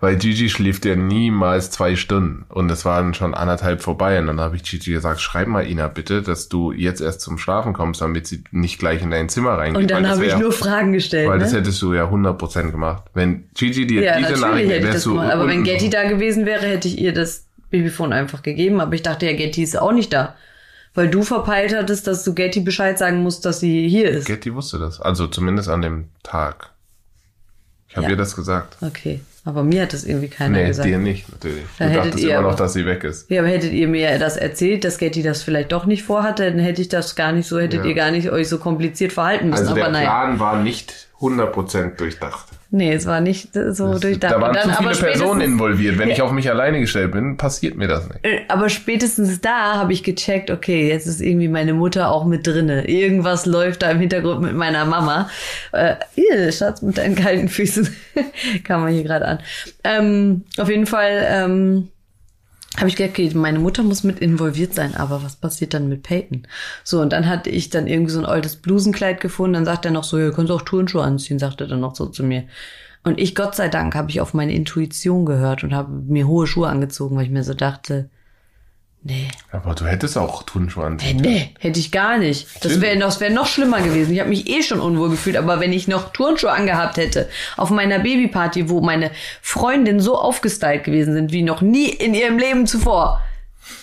[0.00, 4.40] weil Gigi schläft ja niemals zwei Stunden und es waren schon anderthalb vorbei und dann
[4.40, 8.00] habe ich Gigi gesagt, schreib mal Ina bitte, dass du jetzt erst zum Schlafen kommst,
[8.00, 9.82] damit sie nicht gleich in dein Zimmer reingeht.
[9.82, 11.28] Und dann habe ich nur Fragen gestellt.
[11.28, 11.44] Weil ne?
[11.44, 13.04] das hättest du ja 100% gemacht.
[13.14, 15.04] Wenn Gigi dir ja, diese Nachricht hätte ich das.
[15.04, 15.32] Gemacht.
[15.32, 19.02] Aber wenn Getty da gewesen wäre, hätte ich ihr das Babyphone einfach gegeben, aber ich
[19.02, 20.34] dachte ja, Getty ist auch nicht da.
[20.94, 24.26] Weil du verpeilt hattest, dass du Getty Bescheid sagen musst, dass sie hier ist.
[24.26, 25.00] Getty wusste das.
[25.00, 26.70] Also zumindest an dem Tag.
[27.88, 28.10] Ich habe Ja.
[28.10, 28.76] ihr das gesagt.
[28.80, 29.20] Okay.
[29.44, 30.86] Aber mir hat das irgendwie keiner Nee, gesagt.
[30.88, 31.64] dir nicht, natürlich.
[31.78, 33.30] Da du hättet dachtest ihr immer noch, dass sie weg ist.
[33.30, 36.58] Ja, aber hättet ihr mir das erzählt, dass Getty das vielleicht doch nicht vorhatte, dann
[36.58, 37.86] hätte ich das gar nicht so, hättet Ja.
[37.86, 39.62] ihr gar nicht euch so kompliziert verhalten müssen.
[39.62, 40.08] Also der aber naja.
[40.10, 42.46] Plan war nicht 100% durchdacht.
[42.70, 44.34] Nee, es war nicht so durchdacht.
[44.34, 45.96] Da waren dann- zu viele Personen involviert.
[45.98, 48.22] Wenn ich auf mich alleine gestellt bin, passiert mir das nicht.
[48.24, 52.46] Äh, Aber spätestens da habe ich gecheckt, okay, jetzt ist irgendwie meine Mutter auch mit
[52.46, 52.86] drinne.
[52.86, 55.30] Irgendwas läuft da im Hintergrund mit meiner Mama.
[55.72, 57.88] Äh, ihr Schatz mit deinen kalten Füßen.
[58.64, 59.38] Kam man hier gerade an.
[59.84, 61.88] Ähm, auf jeden Fall ähm,
[62.78, 66.46] habe ich gedacht, meine Mutter muss mit involviert sein, aber was passiert dann mit Peyton?
[66.84, 69.90] So, und dann hatte ich dann irgendwie so ein altes Blusenkleid gefunden, dann sagt er
[69.90, 72.44] noch so, kannst du auch Turnschuhe anziehen, sagte er dann noch so zu mir.
[73.04, 76.46] Und ich, Gott sei Dank, habe ich auf meine Intuition gehört und habe mir hohe
[76.46, 78.10] Schuhe angezogen, weil ich mir so dachte,
[79.02, 81.18] nee, Aber du hättest auch Turnschuhe anziehen.
[81.18, 82.46] nee, hätte ich gar nicht.
[82.64, 84.12] Das wäre das wär noch schlimmer gewesen.
[84.12, 87.70] Ich habe mich eh schon unwohl gefühlt, aber wenn ich noch Turnschuhe angehabt hätte, auf
[87.70, 89.10] meiner Babyparty, wo meine
[89.42, 93.22] Freundinnen so aufgestylt gewesen sind wie noch nie in ihrem Leben zuvor,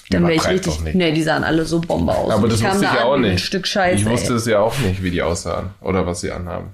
[0.09, 0.93] dann wäre ich richtig.
[0.93, 2.31] Nee, die sahen alle so Bombe aus.
[2.31, 3.53] Aber das wusste ich ja auch nicht.
[3.53, 6.73] Ich wusste es ja auch nicht, wie die aussahen oder was sie anhaben.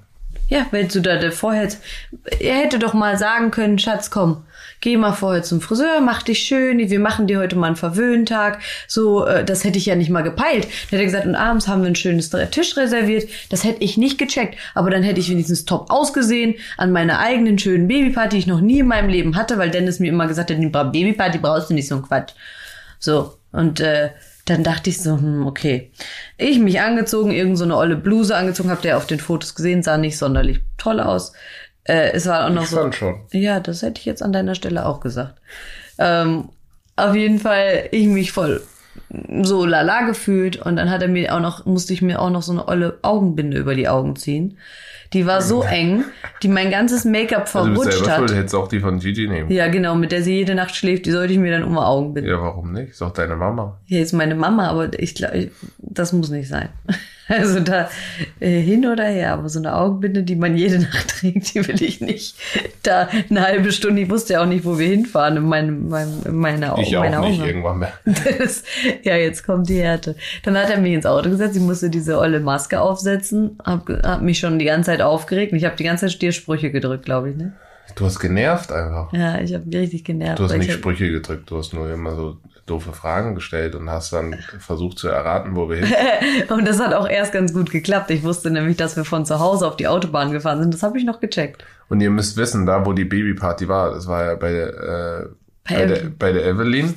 [0.52, 1.66] Ja, wenn du da vorher,
[2.38, 4.44] er hätte doch mal sagen können, Schatz, komm,
[4.82, 8.58] geh mal vorher zum Friseur, mach dich schön, wir machen dir heute mal einen Verwöhntag.
[8.86, 10.64] So, äh, das hätte ich ja nicht mal gepeilt.
[10.64, 13.30] Dann hätte er gesagt, und abends haben wir ein schönes Tisch reserviert.
[13.48, 14.58] Das hätte ich nicht gecheckt.
[14.74, 18.60] Aber dann hätte ich wenigstens top ausgesehen an meiner eigenen schönen Babyparty, die ich noch
[18.60, 21.74] nie in meinem Leben hatte, weil Dennis mir immer gesagt hat, die Babyparty brauchst du
[21.74, 22.34] nicht so ein Quatsch.
[22.98, 24.10] So, und äh,
[24.46, 25.90] dann dachte ich so, hm, okay.
[26.36, 29.82] Ich mich angezogen, irgend so eine olle Bluse angezogen, habt ihr auf den Fotos gesehen,
[29.82, 31.32] sah nicht sonderlich toll aus.
[31.84, 32.76] Äh, es war auch noch Ich so.
[32.76, 33.20] fand schon.
[33.32, 35.40] Ja, das hätte ich jetzt an deiner Stelle auch gesagt.
[35.98, 36.48] Ähm,
[36.96, 38.62] auf jeden Fall, ich mich voll
[39.42, 42.42] so lala gefühlt und dann hat er mir auch noch, musste ich mir auch noch
[42.42, 44.58] so eine olle Augenbinde über die Augen ziehen.
[45.12, 46.04] Die war so eng,
[46.42, 48.34] die mein ganzes Make-up Also du verrutscht schuld, hat.
[48.34, 49.50] hättest auch die von Gigi nehmen.
[49.52, 51.78] Ja, genau, mit der sie jede Nacht schläft, die sollte ich mir dann um die
[51.78, 52.30] Augen binden.
[52.30, 52.92] Ja, warum nicht?
[52.92, 53.78] Ist doch deine Mama.
[53.84, 56.70] Hier ist meine Mama, aber ich glaube, das muss nicht sein.
[57.32, 57.88] Also da
[58.40, 61.82] äh, hin oder her, aber so eine Augenbinde, die man jede Nacht trägt, die will
[61.82, 62.36] ich nicht.
[62.82, 66.20] Da eine halbe Stunde, ich wusste ja auch nicht, wo wir hinfahren in meinem, meinem,
[66.26, 67.44] in meiner, Ich auch nicht Augen.
[67.44, 67.92] irgendwann mehr.
[68.38, 68.62] Das,
[69.02, 70.14] ja, jetzt kommt die Härte.
[70.44, 74.22] Dann hat er mich ins Auto gesetzt, ich musste diese olle Maske aufsetzen, hab, hab
[74.22, 77.30] mich schon die ganze Zeit aufgeregt und ich habe die ganze Zeit Stiersprüche gedrückt, glaube
[77.30, 77.52] ich, ne?
[77.96, 79.12] Du hast genervt einfach.
[79.12, 80.38] Ja, ich habe mich richtig genervt.
[80.38, 83.90] Du hast nicht hab- Sprüche gedrückt, du hast nur immer so doofe Fragen gestellt und
[83.90, 85.92] hast dann versucht zu erraten, wo wir hin.
[86.48, 88.10] Und das hat auch erst ganz gut geklappt.
[88.10, 90.72] Ich wusste nämlich, dass wir von zu Hause auf die Autobahn gefahren sind.
[90.72, 91.64] Das habe ich noch gecheckt.
[91.88, 95.26] Und ihr müsst wissen, da wo die Babyparty war, das war ja bei, äh,
[95.68, 96.18] Bei bei, der, Evelyn.
[96.18, 96.94] bei der Evelyn.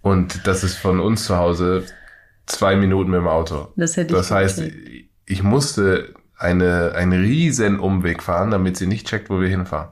[0.00, 1.84] Und das ist von uns zu Hause
[2.46, 3.68] zwei Minuten mit dem Auto.
[3.76, 4.62] Das hätte ich Das heißt,
[5.26, 9.90] ich musste eine, einen riesen Umweg fahren, damit sie nicht checkt, wo wir hinfahren.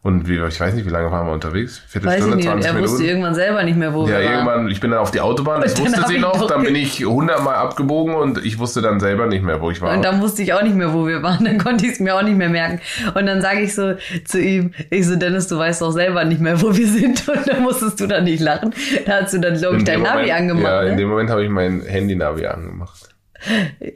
[0.00, 1.82] Und wie, ich weiß nicht, wie lange waren wir unterwegs?
[1.82, 2.46] Weiß Viertelstunde, nicht.
[2.46, 2.92] Und 20 er Minuten?
[2.92, 4.32] wusste irgendwann selber nicht mehr, wo Ja, wir waren.
[4.32, 7.04] irgendwann, ich bin dann auf die Autobahn, das Und wusste sie noch, dann bin ich
[7.04, 9.92] hundertmal abgebogen und ich wusste dann selber nicht mehr, wo ich war.
[9.94, 11.44] Und dann wusste ich auch nicht mehr, wo wir waren.
[11.44, 12.80] Dann konnte ich es mir auch nicht mehr merken.
[13.14, 16.40] Und dann sage ich so zu ihm, ich so, Dennis, du weißt doch selber nicht
[16.40, 17.28] mehr, wo wir sind.
[17.28, 18.72] Und dann musstest du dann nicht lachen.
[19.04, 20.62] Da hast du dann, glaube ich, In dein dem Navi Moment- angemacht.
[20.64, 20.96] Ja, in ne?
[20.96, 23.08] dem Moment habe ich mein Handy-Navi angemacht.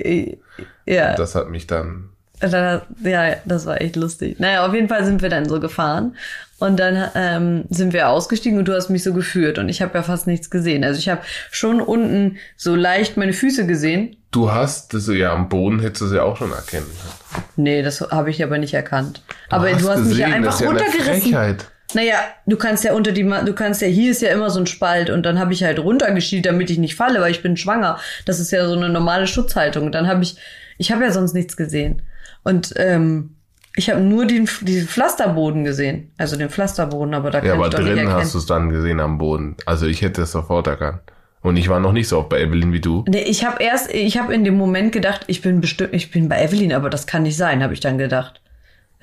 [0.87, 1.15] ja.
[1.15, 2.11] Das hat mich dann Und
[2.49, 4.39] ja, das war echt lustig.
[4.41, 6.17] Naja, auf jeden Fall sind wir dann so gefahren.
[6.59, 9.59] Und dann ähm, sind wir ausgestiegen und du hast mich so geführt.
[9.59, 10.85] Und ich habe ja fast nichts gesehen.
[10.85, 14.17] Also ich habe schon unten so leicht meine Füße gesehen.
[14.31, 17.45] Du hast das ja am Boden hättest du es ja auch schon erkennen können.
[17.57, 19.23] Nee, das habe ich aber nicht erkannt.
[19.51, 21.23] aber hast du hast mich ja gesehen, einfach das ist ja eine runtergerissen.
[21.33, 21.67] Frechheit.
[21.95, 22.15] Naja,
[22.47, 24.67] du kannst ja unter die, Ma- du kannst ja, hier ist ja immer so ein
[24.69, 27.99] Spalt und dann habe ich halt runtergeschielt, damit ich nicht falle, weil ich bin schwanger.
[28.25, 29.87] Das ist ja so eine normale Schutzhaltung.
[29.87, 30.37] Und dann habe ich,
[30.79, 32.01] ich habe ja sonst nichts gesehen.
[32.45, 33.37] Und ähm,
[33.75, 36.11] ich habe nur den, diesen Pflasterboden gesehen.
[36.19, 38.17] Also den Pflasterboden, aber da kann Ja, aber ich doch nicht drin erkennen.
[38.21, 39.57] hast du es dann gesehen am Boden.
[39.67, 41.01] Also ich hätte es sofort erkannt.
[41.41, 43.05] Und ich war noch nicht so oft bei Evelyn wie du.
[43.09, 46.29] Nee, ich habe erst, ich habe in dem Moment gedacht, ich bin bestimmt, ich bin
[46.29, 48.41] bei Evelyn, aber das kann nicht sein, habe ich dann gedacht.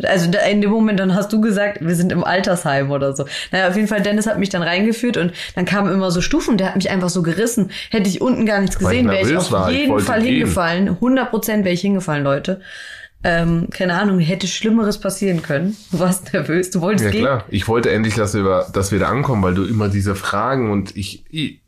[0.03, 3.25] Also in dem Moment, dann hast du gesagt, wir sind im Altersheim oder so.
[3.51, 6.57] Naja, auf jeden Fall, Dennis hat mich dann reingeführt und dann kamen immer so Stufen,
[6.57, 7.71] der hat mich einfach so gerissen.
[7.89, 10.35] Hätte ich unten gar nichts ich gesehen, wäre ich auf ich jeden wollte Fall gehen.
[10.35, 10.87] hingefallen.
[10.89, 12.61] 100 Prozent wäre ich hingefallen, Leute.
[13.21, 15.75] Ähm, keine Ahnung, hätte Schlimmeres passieren können.
[15.91, 17.21] Du warst nervös, du wolltest Ja gehen.
[17.21, 17.43] klar.
[17.49, 20.95] Ich wollte endlich, dass wir, dass wir da ankommen, weil du immer diese Fragen und
[20.95, 21.59] ich, ich,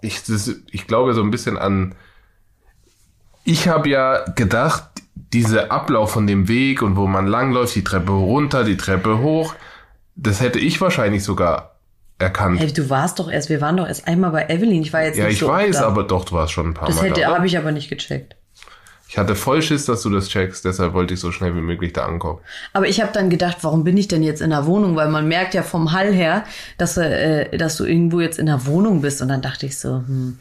[0.00, 1.94] ich, das, ich glaube so ein bisschen an.
[3.44, 4.88] Ich habe ja gedacht,
[5.32, 9.54] dieser Ablauf von dem Weg und wo man langläuft, die Treppe runter, die Treppe hoch,
[10.16, 11.76] das hätte ich wahrscheinlich sogar
[12.18, 12.58] erkannt.
[12.60, 14.82] Hey, du warst doch erst, wir waren doch erst einmal bei Evelyn.
[14.82, 16.88] Ich war jetzt ja, nicht ich so weiß, aber doch, du warst schon ein paar
[16.88, 17.34] Das Mal hätte, da.
[17.34, 18.35] habe ich aber nicht gecheckt.
[19.16, 21.94] Ich hatte voll Schiss, dass du das checkst, deshalb wollte ich so schnell wie möglich
[21.94, 22.40] da ankommen.
[22.74, 24.94] Aber ich habe dann gedacht, warum bin ich denn jetzt in der Wohnung?
[24.94, 26.44] Weil man merkt ja vom Hall her,
[26.76, 29.22] dass, äh, dass du irgendwo jetzt in der Wohnung bist.
[29.22, 30.36] Und dann dachte ich so, hm,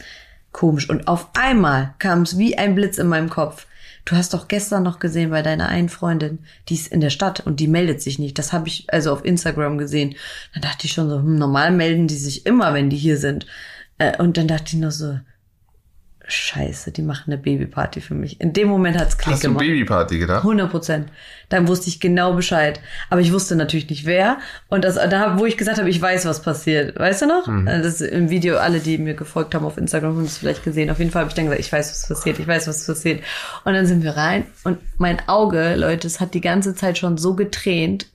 [0.52, 0.90] komisch.
[0.90, 3.66] Und auf einmal kam es wie ein Blitz in meinem Kopf.
[4.04, 7.40] Du hast doch gestern noch gesehen bei deiner einen Freundin, die ist in der Stadt
[7.40, 8.38] und die meldet sich nicht.
[8.38, 10.16] Das habe ich also auf Instagram gesehen.
[10.54, 13.48] Dann dachte ich schon so, hm, normal melden die sich immer, wenn die hier sind.
[14.00, 15.18] Äh, und dann dachte ich nur so,
[16.28, 18.42] Scheiße, die machen eine Babyparty für mich.
[18.42, 19.66] In dem Moment hat's Klick Hast du gemacht.
[19.66, 20.40] Babyparty gedacht?
[20.40, 21.10] 100 Prozent.
[21.50, 22.80] Dann wusste ich genau Bescheid.
[23.12, 24.40] Aber ich wusste natürlich nicht wer.
[24.68, 26.98] Und das, da, wo ich gesagt habe, ich weiß, was passiert.
[26.98, 27.46] Weißt du noch?
[27.46, 27.68] Mhm.
[27.68, 30.90] Das ist im Video, alle, die mir gefolgt haben auf Instagram, haben es vielleicht gesehen.
[30.90, 32.40] Auf jeden Fall habe ich dann gesagt, ich weiß, was passiert.
[32.40, 33.24] Ich weiß, was passiert.
[33.64, 34.46] Und dann sind wir rein.
[34.64, 38.08] Und mein Auge, Leute, es hat die ganze Zeit schon so getränt,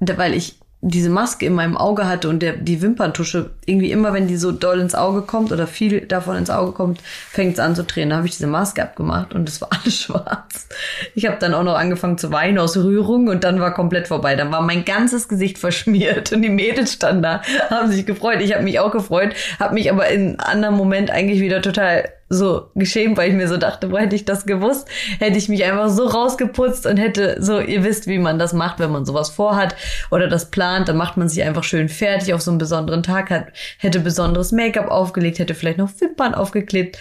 [0.00, 4.28] weil ich diese Maske in meinem Auge hatte und der, die Wimperntusche, irgendwie immer, wenn
[4.28, 7.74] die so doll ins Auge kommt oder viel davon ins Auge kommt, fängt es an
[7.74, 8.10] zu tränen.
[8.10, 10.68] Da habe ich diese Maske abgemacht und es war alles schwarz.
[11.16, 14.36] Ich habe dann auch noch angefangen zu weinen aus Rührung und dann war komplett vorbei.
[14.36, 18.40] Dann war mein ganzes Gesicht verschmiert und die Mädels standen da, haben sich gefreut.
[18.40, 22.08] Ich habe mich auch gefreut, habe mich aber in einem anderen Moment eigentlich wieder total
[22.28, 24.88] so geschämt, weil ich mir so dachte, wo hätte ich das gewusst,
[25.18, 28.78] hätte ich mich einfach so rausgeputzt und hätte so, ihr wisst, wie man das macht,
[28.78, 29.74] wenn man sowas vorhat
[30.10, 33.30] oder das plant, dann macht man sich einfach schön fertig auf so einen besonderen Tag,
[33.30, 33.46] hat,
[33.78, 36.98] hätte besonderes Make-up aufgelegt, hätte vielleicht noch Wimpern aufgeklebt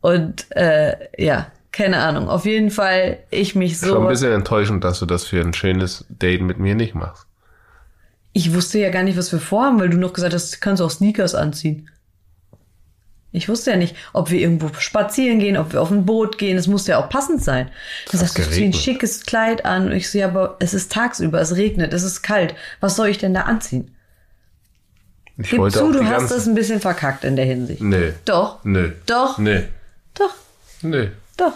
[0.00, 2.28] und äh, ja, keine Ahnung.
[2.28, 4.08] Auf jeden Fall, ich mich Schon ein so.
[4.08, 7.26] bisschen enttäuschend, dass du das für ein schönes Date mit mir nicht machst.
[8.32, 10.80] Ich wusste ja gar nicht, was wir vorhaben, weil du noch gesagt hast, du kannst
[10.82, 11.90] auch Sneakers anziehen.
[13.32, 16.56] Ich wusste ja nicht, ob wir irgendwo spazieren gehen, ob wir auf ein Boot gehen.
[16.58, 17.70] Es musste ja auch passend sein.
[18.10, 19.86] Du sagst, du zieh ein schickes Kleid an.
[19.86, 22.54] Und ich so, ja, aber es ist tagsüber, es regnet, es ist kalt.
[22.80, 23.94] Was soll ich denn da anziehen?
[25.38, 27.80] Ich Gib zu, du hast das ein bisschen verkackt in der Hinsicht.
[27.80, 28.12] Nö.
[28.24, 28.92] Doch, Nö.
[29.06, 29.62] doch, Nö.
[30.14, 30.34] doch,
[30.82, 31.08] Nö.
[31.36, 31.52] doch.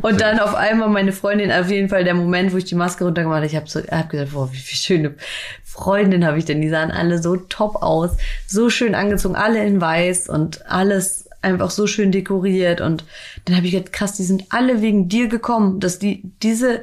[0.00, 3.04] Und dann auf einmal meine Freundin, auf jeden Fall der Moment, wo ich die Maske
[3.04, 5.14] runtergemacht habe, ich habe so, hab gesagt, boah, wie viel schöne
[5.64, 6.60] Freundin habe ich denn.
[6.60, 8.12] Die sahen alle so top aus,
[8.46, 12.80] so schön angezogen, alle in weiß und alles einfach so schön dekoriert.
[12.80, 13.04] Und
[13.44, 16.82] dann habe ich gedacht, krass, die sind alle wegen dir gekommen, dass die diese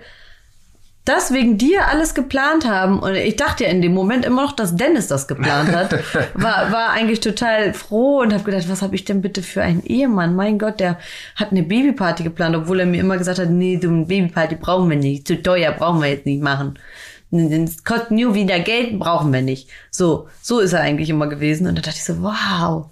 [1.10, 3.00] das wegen dir alles geplant haben.
[3.00, 5.91] Und ich dachte ja in dem Moment immer noch, dass Dennis das geplant hat.
[6.36, 9.84] War, war eigentlich total froh und habe gedacht, was habe ich denn bitte für einen
[9.84, 10.36] Ehemann?
[10.36, 11.00] Mein Gott, der
[11.36, 14.89] hat eine Babyparty geplant, obwohl er mir immer gesagt hat, nee, so eine Babyparty brauchen
[14.89, 15.28] wir nicht.
[15.28, 16.78] Zu teuer brauchen wir jetzt nicht machen.
[17.32, 19.69] Kostet nur wieder Geld, brauchen wir nicht.
[19.91, 21.67] So, so ist er eigentlich immer gewesen.
[21.67, 22.89] Und da dachte ich so, wow,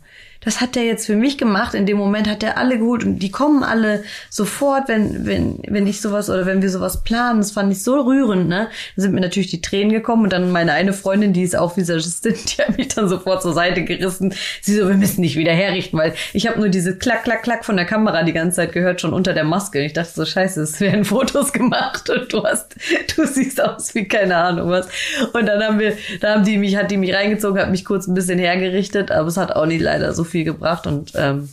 [0.47, 1.73] das hat er jetzt für mich gemacht.
[1.73, 5.85] In dem Moment hat er alle geholt und die kommen alle sofort, wenn, wenn, wenn
[5.87, 7.41] ich sowas oder wenn wir sowas planen.
[7.41, 8.69] Das fand ich so rührend, ne?
[8.95, 11.75] Da sind mir natürlich die Tränen gekommen und dann meine eine Freundin, die ist auch
[11.75, 14.33] Visagistin, die hat mich dann sofort zur Seite gerissen.
[14.61, 17.65] Sie so, wir müssen nicht wieder herrichten, weil ich habe nur diese Klack, Klack, Klack
[17.65, 19.81] von der Kamera die ganze Zeit gehört, schon unter der Maske.
[19.83, 22.73] Ich dachte so, scheiße, es werden Fotos gemacht und du hast,
[23.17, 24.87] du siehst aus wie keine Ahnung was.
[25.33, 28.07] Und dann haben wir, da haben die mich, hat die mich reingezogen, hat mich kurz
[28.07, 31.49] ein bisschen hergerichtet, aber es hat auch nicht leider so viel gebracht und ähm,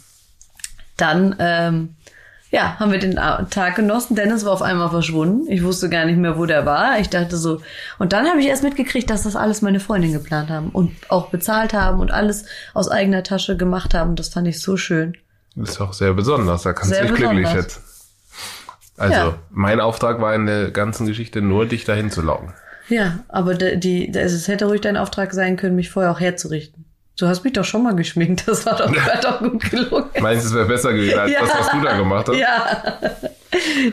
[0.97, 1.97] dann ähm,
[2.51, 4.14] ja, haben wir den Tag genossen.
[4.14, 5.51] Dennis war auf einmal verschwunden.
[5.51, 7.01] Ich wusste gar nicht mehr, wo der war.
[7.01, 7.61] Ich dachte so.
[7.99, 11.31] Und dann habe ich erst mitgekriegt, dass das alles meine Freundin geplant haben und auch
[11.31, 14.14] bezahlt haben und alles aus eigener Tasche gemacht haben.
[14.14, 15.16] Das fand ich so schön.
[15.57, 17.83] Das ist auch sehr besonders, da kannst du dich glücklich schätzen.
[18.97, 19.38] Also, Ja.
[19.51, 22.53] mein Auftrag war in der ganzen Geschichte nur, dich dahin zu locken.
[22.88, 26.20] Ja, aber die, die, also es hätte ruhig dein Auftrag sein können, mich vorher auch
[26.20, 26.84] herzurichten.
[27.16, 28.44] Du hast mich doch schon mal geschminkt.
[28.48, 30.11] Das war doch, war doch gut gelungen.
[30.20, 32.37] Meinst du, es wäre besser gewesen als das, was du da gemacht hast?
[32.37, 32.98] Ja.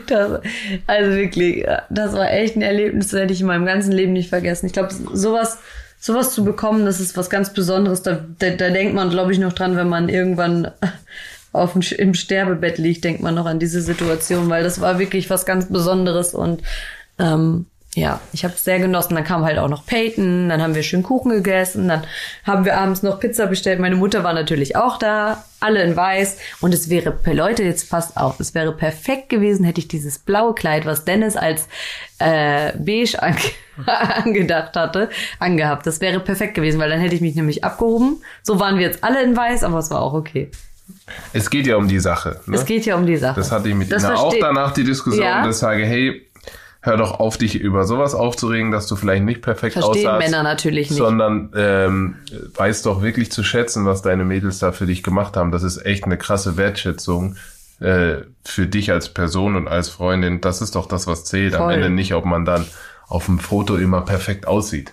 [0.08, 0.40] Das,
[0.88, 4.28] also wirklich, das war echt ein Erlebnis, das hätte ich in meinem ganzen Leben nicht
[4.28, 4.66] vergessen.
[4.66, 5.58] Ich glaube, sowas,
[6.00, 8.02] sowas zu bekommen, das ist was ganz Besonderes.
[8.02, 10.72] Da, da, da denkt man, glaube ich, noch dran, wenn man irgendwann
[11.52, 15.30] auf dem, im Sterbebett liegt, denkt man noch an diese Situation, weil das war wirklich
[15.30, 16.62] was ganz Besonderes und
[17.20, 19.14] ähm, ja, ich habe es sehr genossen.
[19.14, 22.04] Dann kam halt auch noch Peyton, dann haben wir schön Kuchen gegessen, dann
[22.46, 23.80] haben wir abends noch Pizza bestellt.
[23.80, 26.38] Meine Mutter war natürlich auch da, alle in weiß.
[26.62, 30.54] Und es wäre, Leute, jetzt passt auf, es wäre perfekt gewesen, hätte ich dieses blaue
[30.54, 31.68] Kleid, was Dennis als
[32.18, 33.36] äh, beige ange
[34.24, 35.86] angedacht hatte, angehabt.
[35.86, 38.22] Das wäre perfekt gewesen, weil dann hätte ich mich nämlich abgehoben.
[38.42, 40.50] So waren wir jetzt alle in weiß, aber es war auch okay.
[41.32, 42.40] Es geht ja um die Sache.
[42.46, 42.56] Ne?
[42.56, 43.38] Es geht ja um die Sache.
[43.38, 45.44] Das hatte ich mit Das Ina auch danach die Diskussion, Ja.
[45.44, 46.22] dass ich sage, hey,
[46.82, 50.30] hör doch auf, dich über sowas aufzuregen, dass du vielleicht nicht perfekt Verstehen aussahst.
[50.30, 50.98] Männer natürlich nicht.
[50.98, 52.16] Sondern ähm,
[52.54, 55.52] weiß doch wirklich zu schätzen, was deine Mädels da für dich gemacht haben.
[55.52, 57.36] Das ist echt eine krasse Wertschätzung
[57.78, 60.40] äh, für dich als Person und als Freundin.
[60.40, 61.54] Das ist doch das, was zählt.
[61.54, 61.74] Am Voll.
[61.74, 62.66] Ende nicht, ob man dann
[63.06, 64.92] auf dem Foto immer perfekt aussieht.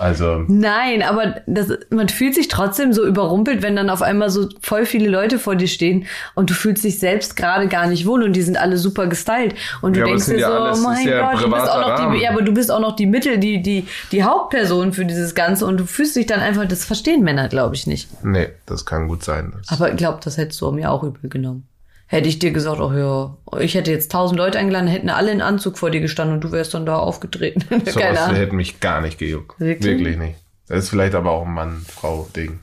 [0.00, 4.48] Also, Nein, aber das, man fühlt sich trotzdem so überrumpelt, wenn dann auf einmal so
[4.60, 8.22] voll viele Leute vor dir stehen und du fühlst dich selbst gerade gar nicht wohl
[8.22, 11.06] und die sind alle super gestylt und du Ja, denkst dir ja so, oh mein
[11.08, 12.20] ja Gott, du bist auch noch die, Rahmen.
[12.20, 15.66] ja, aber du bist auch noch die Mittel, die die die Hauptperson für dieses Ganze
[15.66, 18.08] und du fühlst dich dann einfach, das verstehen Männer, glaube ich nicht.
[18.24, 19.52] nee, das kann gut sein.
[19.68, 21.66] Aber ich glaube, das hättest du mir auch übel genommen.
[22.10, 25.42] Hätte ich dir gesagt, oh ja, ich hätte jetzt tausend Leute eingeladen, hätten alle in
[25.42, 27.60] Anzug vor dir gestanden und du wärst dann da aufgetreten.
[27.68, 28.36] Keine Sowas Ahnung.
[28.36, 29.60] hätte mich gar nicht gejuckt.
[29.60, 29.98] Wirklich?
[29.98, 30.38] Wirklich nicht.
[30.68, 32.60] Das ist vielleicht aber auch ein Mann-Frau-Ding.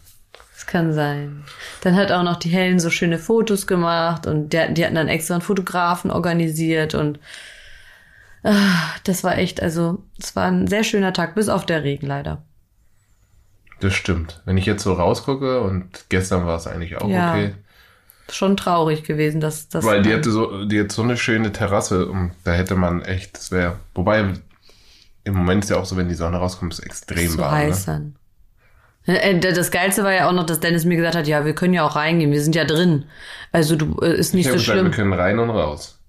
[0.53, 1.43] Das kann sein.
[1.81, 5.10] Dann hat auch noch die Helen so schöne Fotos gemacht und die, die hatten dann
[5.10, 7.19] extra einen Fotografen organisiert und
[8.43, 12.08] ah, das war echt, also es war ein sehr schöner Tag, bis auf der Regen
[12.08, 12.41] leider.
[13.79, 14.41] Das stimmt.
[14.45, 17.31] Wenn ich jetzt so rausgucke und gestern war es eigentlich auch Ja.
[17.34, 17.53] okay.
[18.30, 19.86] Schon traurig gewesen, dass das.
[19.86, 23.38] Weil die hatte so, die hat so eine schöne Terrasse und da hätte man echt,
[23.38, 24.34] das wäre, wobei
[25.24, 27.52] im Moment ist ja auch so, wenn die Sonne rauskommt, ist es extrem so warm.
[27.52, 28.14] heiß Ne?
[29.06, 29.16] dann.
[29.16, 31.74] Äh, Das Geilste war ja auch noch, dass Dennis mir gesagt hat, ja, wir können
[31.74, 33.06] ja auch reingehen, wir sind ja drin.
[33.52, 34.86] Also du äh, ist nicht Ich so gesagt, schlimm.
[34.86, 36.00] wir können rein und raus.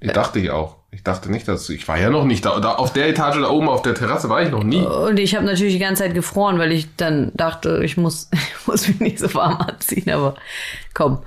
[0.00, 0.76] Ich dachte ich auch.
[0.90, 3.48] Ich dachte nicht, dass ich war ja noch nicht da, da auf der Etage da
[3.48, 4.84] oben auf der Terrasse war ich noch nie.
[4.84, 8.66] Und ich habe natürlich die ganze Zeit gefroren, weil ich dann dachte, ich muss, ich
[8.66, 10.34] muss mich nicht so warm anziehen, aber
[10.92, 11.22] komm.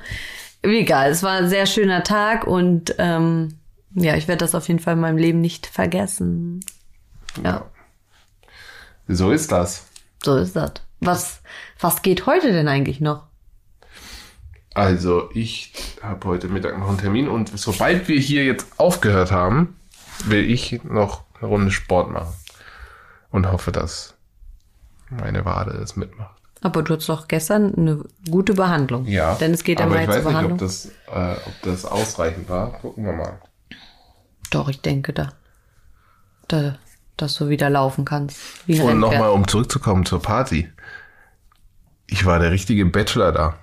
[0.65, 3.59] Egal, es war ein sehr schöner Tag und ähm,
[3.93, 6.63] ja, ich werde das auf jeden Fall in meinem Leben nicht vergessen.
[7.43, 7.65] Ja,
[9.07, 9.85] So ist das.
[10.23, 10.71] so ist das.
[11.01, 11.41] Was,
[11.79, 13.23] was geht heute denn eigentlich noch?
[14.73, 19.75] Also ich habe heute Mittag noch einen Termin und sobald wir hier jetzt aufgehört haben,
[20.25, 22.33] will ich noch eine Runde Sport machen
[23.31, 24.15] und hoffe, dass
[25.09, 26.34] meine Wade es mitmacht.
[26.61, 29.05] Aber du hattest doch gestern eine gute Behandlung.
[29.05, 30.53] Ja, Denn es geht ja aber ich weiß nicht, Behandlung.
[30.53, 32.71] ob das, äh, ob das ausreichend war.
[32.79, 33.39] Gucken wir mal.
[34.49, 35.33] Doch, ich denke da.
[36.47, 36.77] da
[37.17, 38.37] dass du wieder laufen kannst.
[38.67, 40.69] Wie Und nochmal, um zurückzukommen zur Party.
[42.07, 43.55] Ich war der richtige Bachelor da.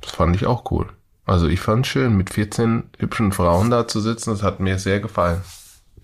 [0.00, 0.88] Das fand ich auch cool.
[1.24, 4.30] Also ich fand schön, mit 14 hübschen Frauen da zu sitzen.
[4.30, 5.42] Das hat mir sehr gefallen.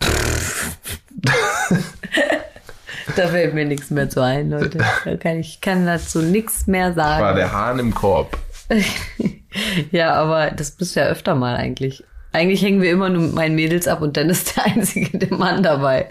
[3.16, 4.78] Da fällt mir nichts mehr zu ein, Leute.
[5.04, 7.36] Da kann ich kann dazu nichts mehr War sagen.
[7.36, 8.38] der Hahn im Korb.
[9.92, 12.02] Ja, aber das bist du ja öfter mal eigentlich.
[12.32, 15.36] Eigentlich hängen wir immer nur mit meinen Mädels ab und dann ist der einzige der
[15.38, 16.08] Mann dabei.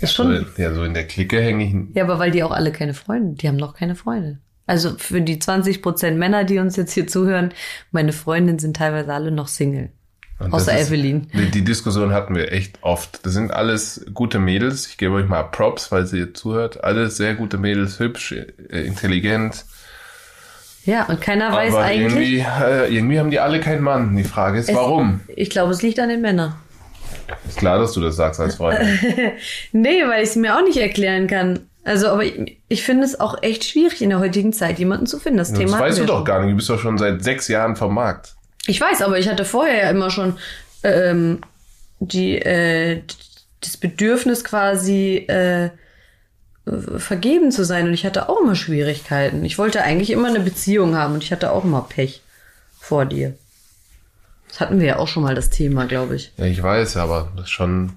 [0.00, 0.46] Ist So, schon.
[0.56, 1.96] ja, so in der Clique hänge ich.
[1.96, 4.38] Ja, aber weil die auch alle keine Freunde, die haben noch keine Freunde.
[4.68, 7.52] Also für die 20 Prozent Männer, die uns jetzt hier zuhören,
[7.90, 9.90] meine Freundinnen sind teilweise alle noch Single.
[10.38, 11.28] Und Außer das ist- Evelyn.
[11.54, 13.24] Die, Diskussion hatten wir echt oft.
[13.24, 14.86] Das sind alles gute Mädels.
[14.86, 16.84] Ich gebe euch mal Props, weil sie jetzt zuhört.
[16.84, 19.64] Alles sehr gute Mädels, hübsch, äh, intelligent.
[20.84, 22.12] Ja, und keiner weiß aber eigentlich.
[22.12, 24.14] irgendwie, äh, irgendwie haben die alle keinen Mann.
[24.14, 25.20] Die Frage ist, warum?
[25.34, 26.54] Ich glaube, es liegt an den Männern.
[27.48, 28.78] Ist klar, dass du das sagst als Freund.
[29.72, 31.60] Nee, weil ich es mir auch nicht erklären kann.
[31.82, 35.18] Also, aber ich, ich finde es auch echt schwierig in der heutigen Zeit, jemanden zu
[35.18, 35.38] finden.
[35.38, 36.24] Das Das Thema hatten weißt du doch schon.
[36.24, 36.52] gar nicht.
[36.52, 38.35] Du bist doch schon seit sechs Jahren vom Markt.
[38.66, 40.38] Ich weiß, aber ich hatte vorher ja immer schon
[40.82, 41.40] ähm,
[42.00, 43.02] die äh,
[43.60, 45.70] das Bedürfnis quasi äh,
[46.96, 49.44] vergeben zu sein und ich hatte auch immer Schwierigkeiten.
[49.44, 52.22] Ich wollte eigentlich immer eine Beziehung haben und ich hatte auch immer Pech
[52.78, 53.34] vor dir.
[54.48, 56.32] Das hatten wir ja auch schon mal das Thema, glaube ich.
[56.36, 57.92] Ja, ich weiß, aber das ist schon,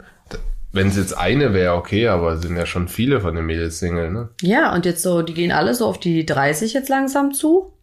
[0.71, 3.79] wenn es jetzt eine wäre, okay, aber es sind ja schon viele von den Mädels
[3.79, 4.29] Single, ne?
[4.41, 7.73] Ja, und jetzt so, die gehen alle so auf die 30 jetzt langsam zu.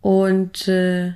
[0.00, 1.12] Und äh,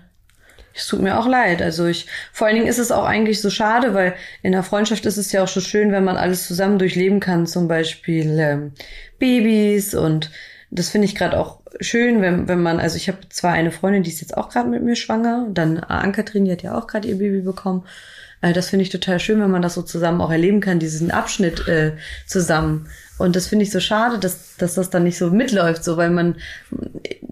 [0.77, 1.63] es tut mir auch leid.
[1.63, 5.07] Also ich, vor allen Dingen ist es auch eigentlich so schade, weil in der Freundschaft
[5.07, 8.73] ist es ja auch so schön, wenn man alles zusammen durchleben kann, zum Beispiel ähm,
[9.19, 10.31] Babys und
[10.71, 14.03] das finde ich gerade auch schön, wenn, wenn man, also ich habe zwar eine Freundin,
[14.03, 17.09] die ist jetzt auch gerade mit mir schwanger, dann Ann-Kathrin, die hat ja auch gerade
[17.09, 17.85] ihr Baby bekommen.
[18.41, 21.11] Äh, das finde ich total schön, wenn man das so zusammen auch erleben kann, diesen
[21.11, 21.93] Abschnitt äh,
[22.27, 22.89] zusammen.
[23.19, 26.11] Und das finde ich so schade, dass, dass das dann nicht so mitläuft, so, weil
[26.11, 26.37] man,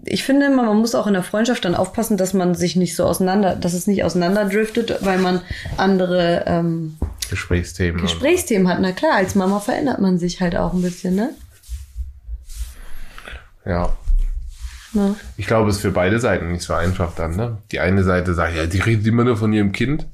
[0.03, 2.95] ich finde immer, man muss auch in der Freundschaft dann aufpassen, dass man sich nicht
[2.95, 5.41] so auseinander, dass es nicht auseinanderdriftet, weil man
[5.77, 6.97] andere ähm,
[7.29, 8.01] Gesprächsthemen.
[8.01, 8.79] Gesprächsthemen hat.
[8.81, 11.31] Na klar, als Mama verändert man sich halt auch ein bisschen, ne?
[13.65, 13.93] Ja.
[14.93, 15.15] Na.
[15.37, 17.57] Ich glaube, es ist für beide Seiten nicht so einfach dann, ne?
[17.71, 20.05] Die eine Seite sagt, ja, die redet immer nur von ihrem Kind.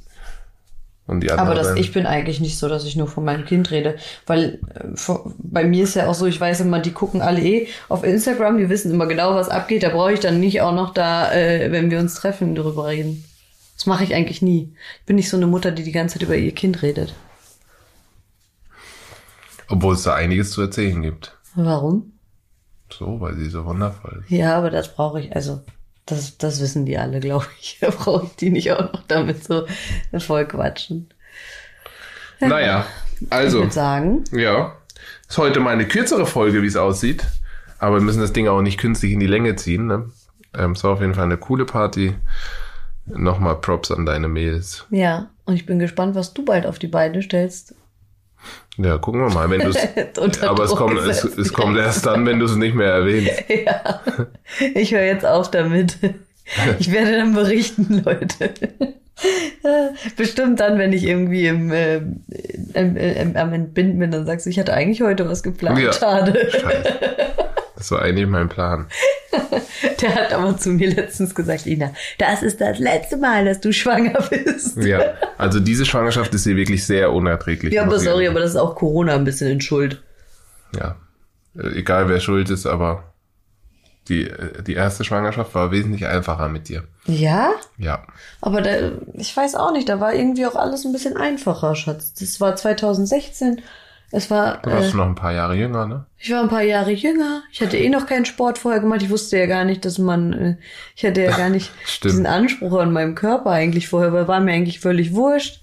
[1.08, 3.46] Und die andere Aber das, ich bin eigentlich nicht so, dass ich nur von meinem
[3.46, 3.98] Kind rede.
[4.28, 7.42] Weil äh, vor- bei mir ist ja auch so, ich weiß immer, die gucken alle
[7.42, 9.84] eh auf Instagram, die wissen immer genau, was abgeht.
[9.84, 13.26] Da brauche ich dann nicht auch noch da, äh, wenn wir uns treffen, darüber reden.
[13.76, 14.74] Das mache ich eigentlich nie.
[15.00, 17.14] Ich bin nicht so eine Mutter, die die ganze Zeit über ihr Kind redet.
[19.68, 21.36] Obwohl es da einiges zu erzählen gibt.
[21.56, 22.14] Warum?
[22.92, 24.30] So, weil sie so wundervoll ist.
[24.32, 25.62] Ja, aber das brauche ich, also
[26.06, 27.78] das, das wissen die alle, glaube ich.
[27.82, 29.66] Da brauche ich die nicht auch noch damit so
[30.20, 31.10] voll quatschen.
[32.40, 32.86] Naja,
[33.20, 34.76] Ich also, würde sagen, ja.
[35.30, 37.26] Ist heute mal eine kürzere Folge, wie es aussieht.
[37.80, 39.88] Aber wir müssen das Ding auch nicht künstlich in die Länge ziehen.
[39.88, 40.10] Ne?
[40.58, 42.16] Ähm, es war auf jeden Fall eine coole Party.
[43.06, 44.86] Nochmal Props an deine Mails.
[44.92, 47.76] Ja, und ich bin gespannt, was du bald auf die Beine stellst.
[48.78, 49.78] Ja, gucken wir mal, wenn du es.
[50.18, 53.44] Unter aber es kommt, es, es kommt erst dann, wenn du es nicht mehr erwähnst.
[53.66, 54.02] Ja,
[54.74, 55.98] ich höre jetzt auf damit.
[56.80, 58.50] Ich werde dann berichten, Leute.
[60.18, 61.98] Bestimmt dann, wenn ich irgendwie im, äh,
[62.74, 65.80] im, im, am Entbinden bin, dann sagst du, ich hatte eigentlich heute was geplant.
[65.80, 65.94] Ja.
[65.94, 66.50] Schade.
[66.50, 66.94] Scheiße.
[67.82, 68.86] Das war eigentlich mein Plan.
[70.02, 73.74] Der hat aber zu mir letztens gesagt, Ina, das ist das letzte Mal, dass du
[73.74, 74.78] schwanger bist.
[74.78, 77.74] Ja, also diese Schwangerschaft ist hier wirklich sehr unerträglich.
[77.74, 80.04] Ja, aber sorry, aber das ist auch Corona ein bisschen in Schuld.
[80.76, 80.98] Ja,
[81.58, 83.16] Äh, egal wer schuld ist, aber
[84.10, 86.84] die, äh, die erste Schwangerschaft war wesentlich einfacher mit dir.
[87.08, 87.52] Ja?
[87.80, 88.06] Ja,
[88.42, 92.14] Aber da, ich weiß auch nicht, da war irgendwie auch alles ein bisschen einfacher, Schatz.
[92.14, 93.64] Das war 2016.
[94.12, 96.06] Es war, du warst äh, noch ein paar Jahre jünger, ne?
[96.18, 97.44] ich war ein paar Jahre jünger.
[97.52, 99.02] Ich hatte eh noch keinen Sport vorher gemacht.
[99.02, 100.58] Ich wusste ja gar nicht, dass man, äh,
[100.96, 101.72] ich hatte ja gar nicht
[102.04, 105.62] diesen Anspruch an meinem Körper eigentlich vorher, weil war mir eigentlich völlig wurscht.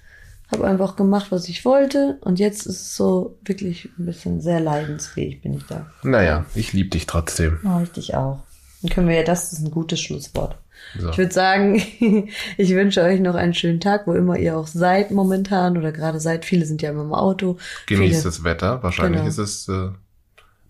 [0.51, 2.19] Habe einfach gemacht, was ich wollte.
[2.23, 5.87] Und jetzt ist es so wirklich ein bisschen sehr leidensfähig, bin ich da.
[6.03, 7.61] Naja, ich lieb dich trotzdem.
[7.65, 8.41] Oh, ich dich auch.
[8.81, 10.57] Dann können wir ja, das ist ein gutes Schlusswort.
[10.99, 11.11] So.
[11.11, 11.75] Ich würde sagen,
[12.57, 16.19] ich wünsche euch noch einen schönen Tag, wo immer ihr auch seid momentan oder gerade
[16.21, 16.45] seid.
[16.45, 17.59] Viele sind ja immer im Auto.
[17.87, 18.83] Genießt das Wetter.
[18.83, 19.29] Wahrscheinlich Genau.
[19.29, 19.91] ist es äh,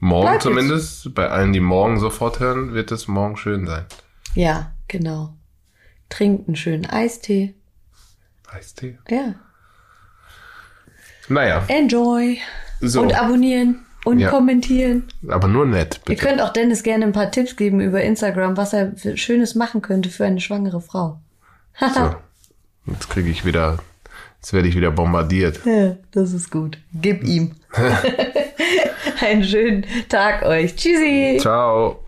[0.01, 0.43] morgen Bleibt jetzt.
[0.45, 1.15] zumindest.
[1.15, 3.85] Bei allen, die morgen sofort hören, wird es morgen schön sein.
[4.35, 5.35] Ja, genau.
[6.09, 7.55] Trinkt einen schönen Eistee.
[8.51, 8.99] Eistee.
[9.09, 9.35] Ja.
[11.29, 12.39] Naja, Enjoy.
[12.81, 13.03] so.
[13.03, 14.31] Und abonnieren und Ja.
[14.31, 15.05] kommentieren.
[15.29, 16.27] aber nur nett, Ihr bitte.
[16.27, 19.83] könnt auch Dennis gerne ein paar Tipps geben über Instagram, was er für Schönes machen
[19.83, 21.19] könnte für eine schwangere Frau.
[21.95, 22.15] So.
[22.87, 23.79] Jetzt kriege ich wieder,
[24.41, 25.61] jetzt werde ich wieder bombardiert.
[25.65, 26.79] Ja, das ist gut.
[26.95, 27.53] Gib ihm.
[29.21, 30.75] Einen schönen Tag euch.
[30.77, 31.37] Tschüssi.
[31.41, 32.01] Ciao.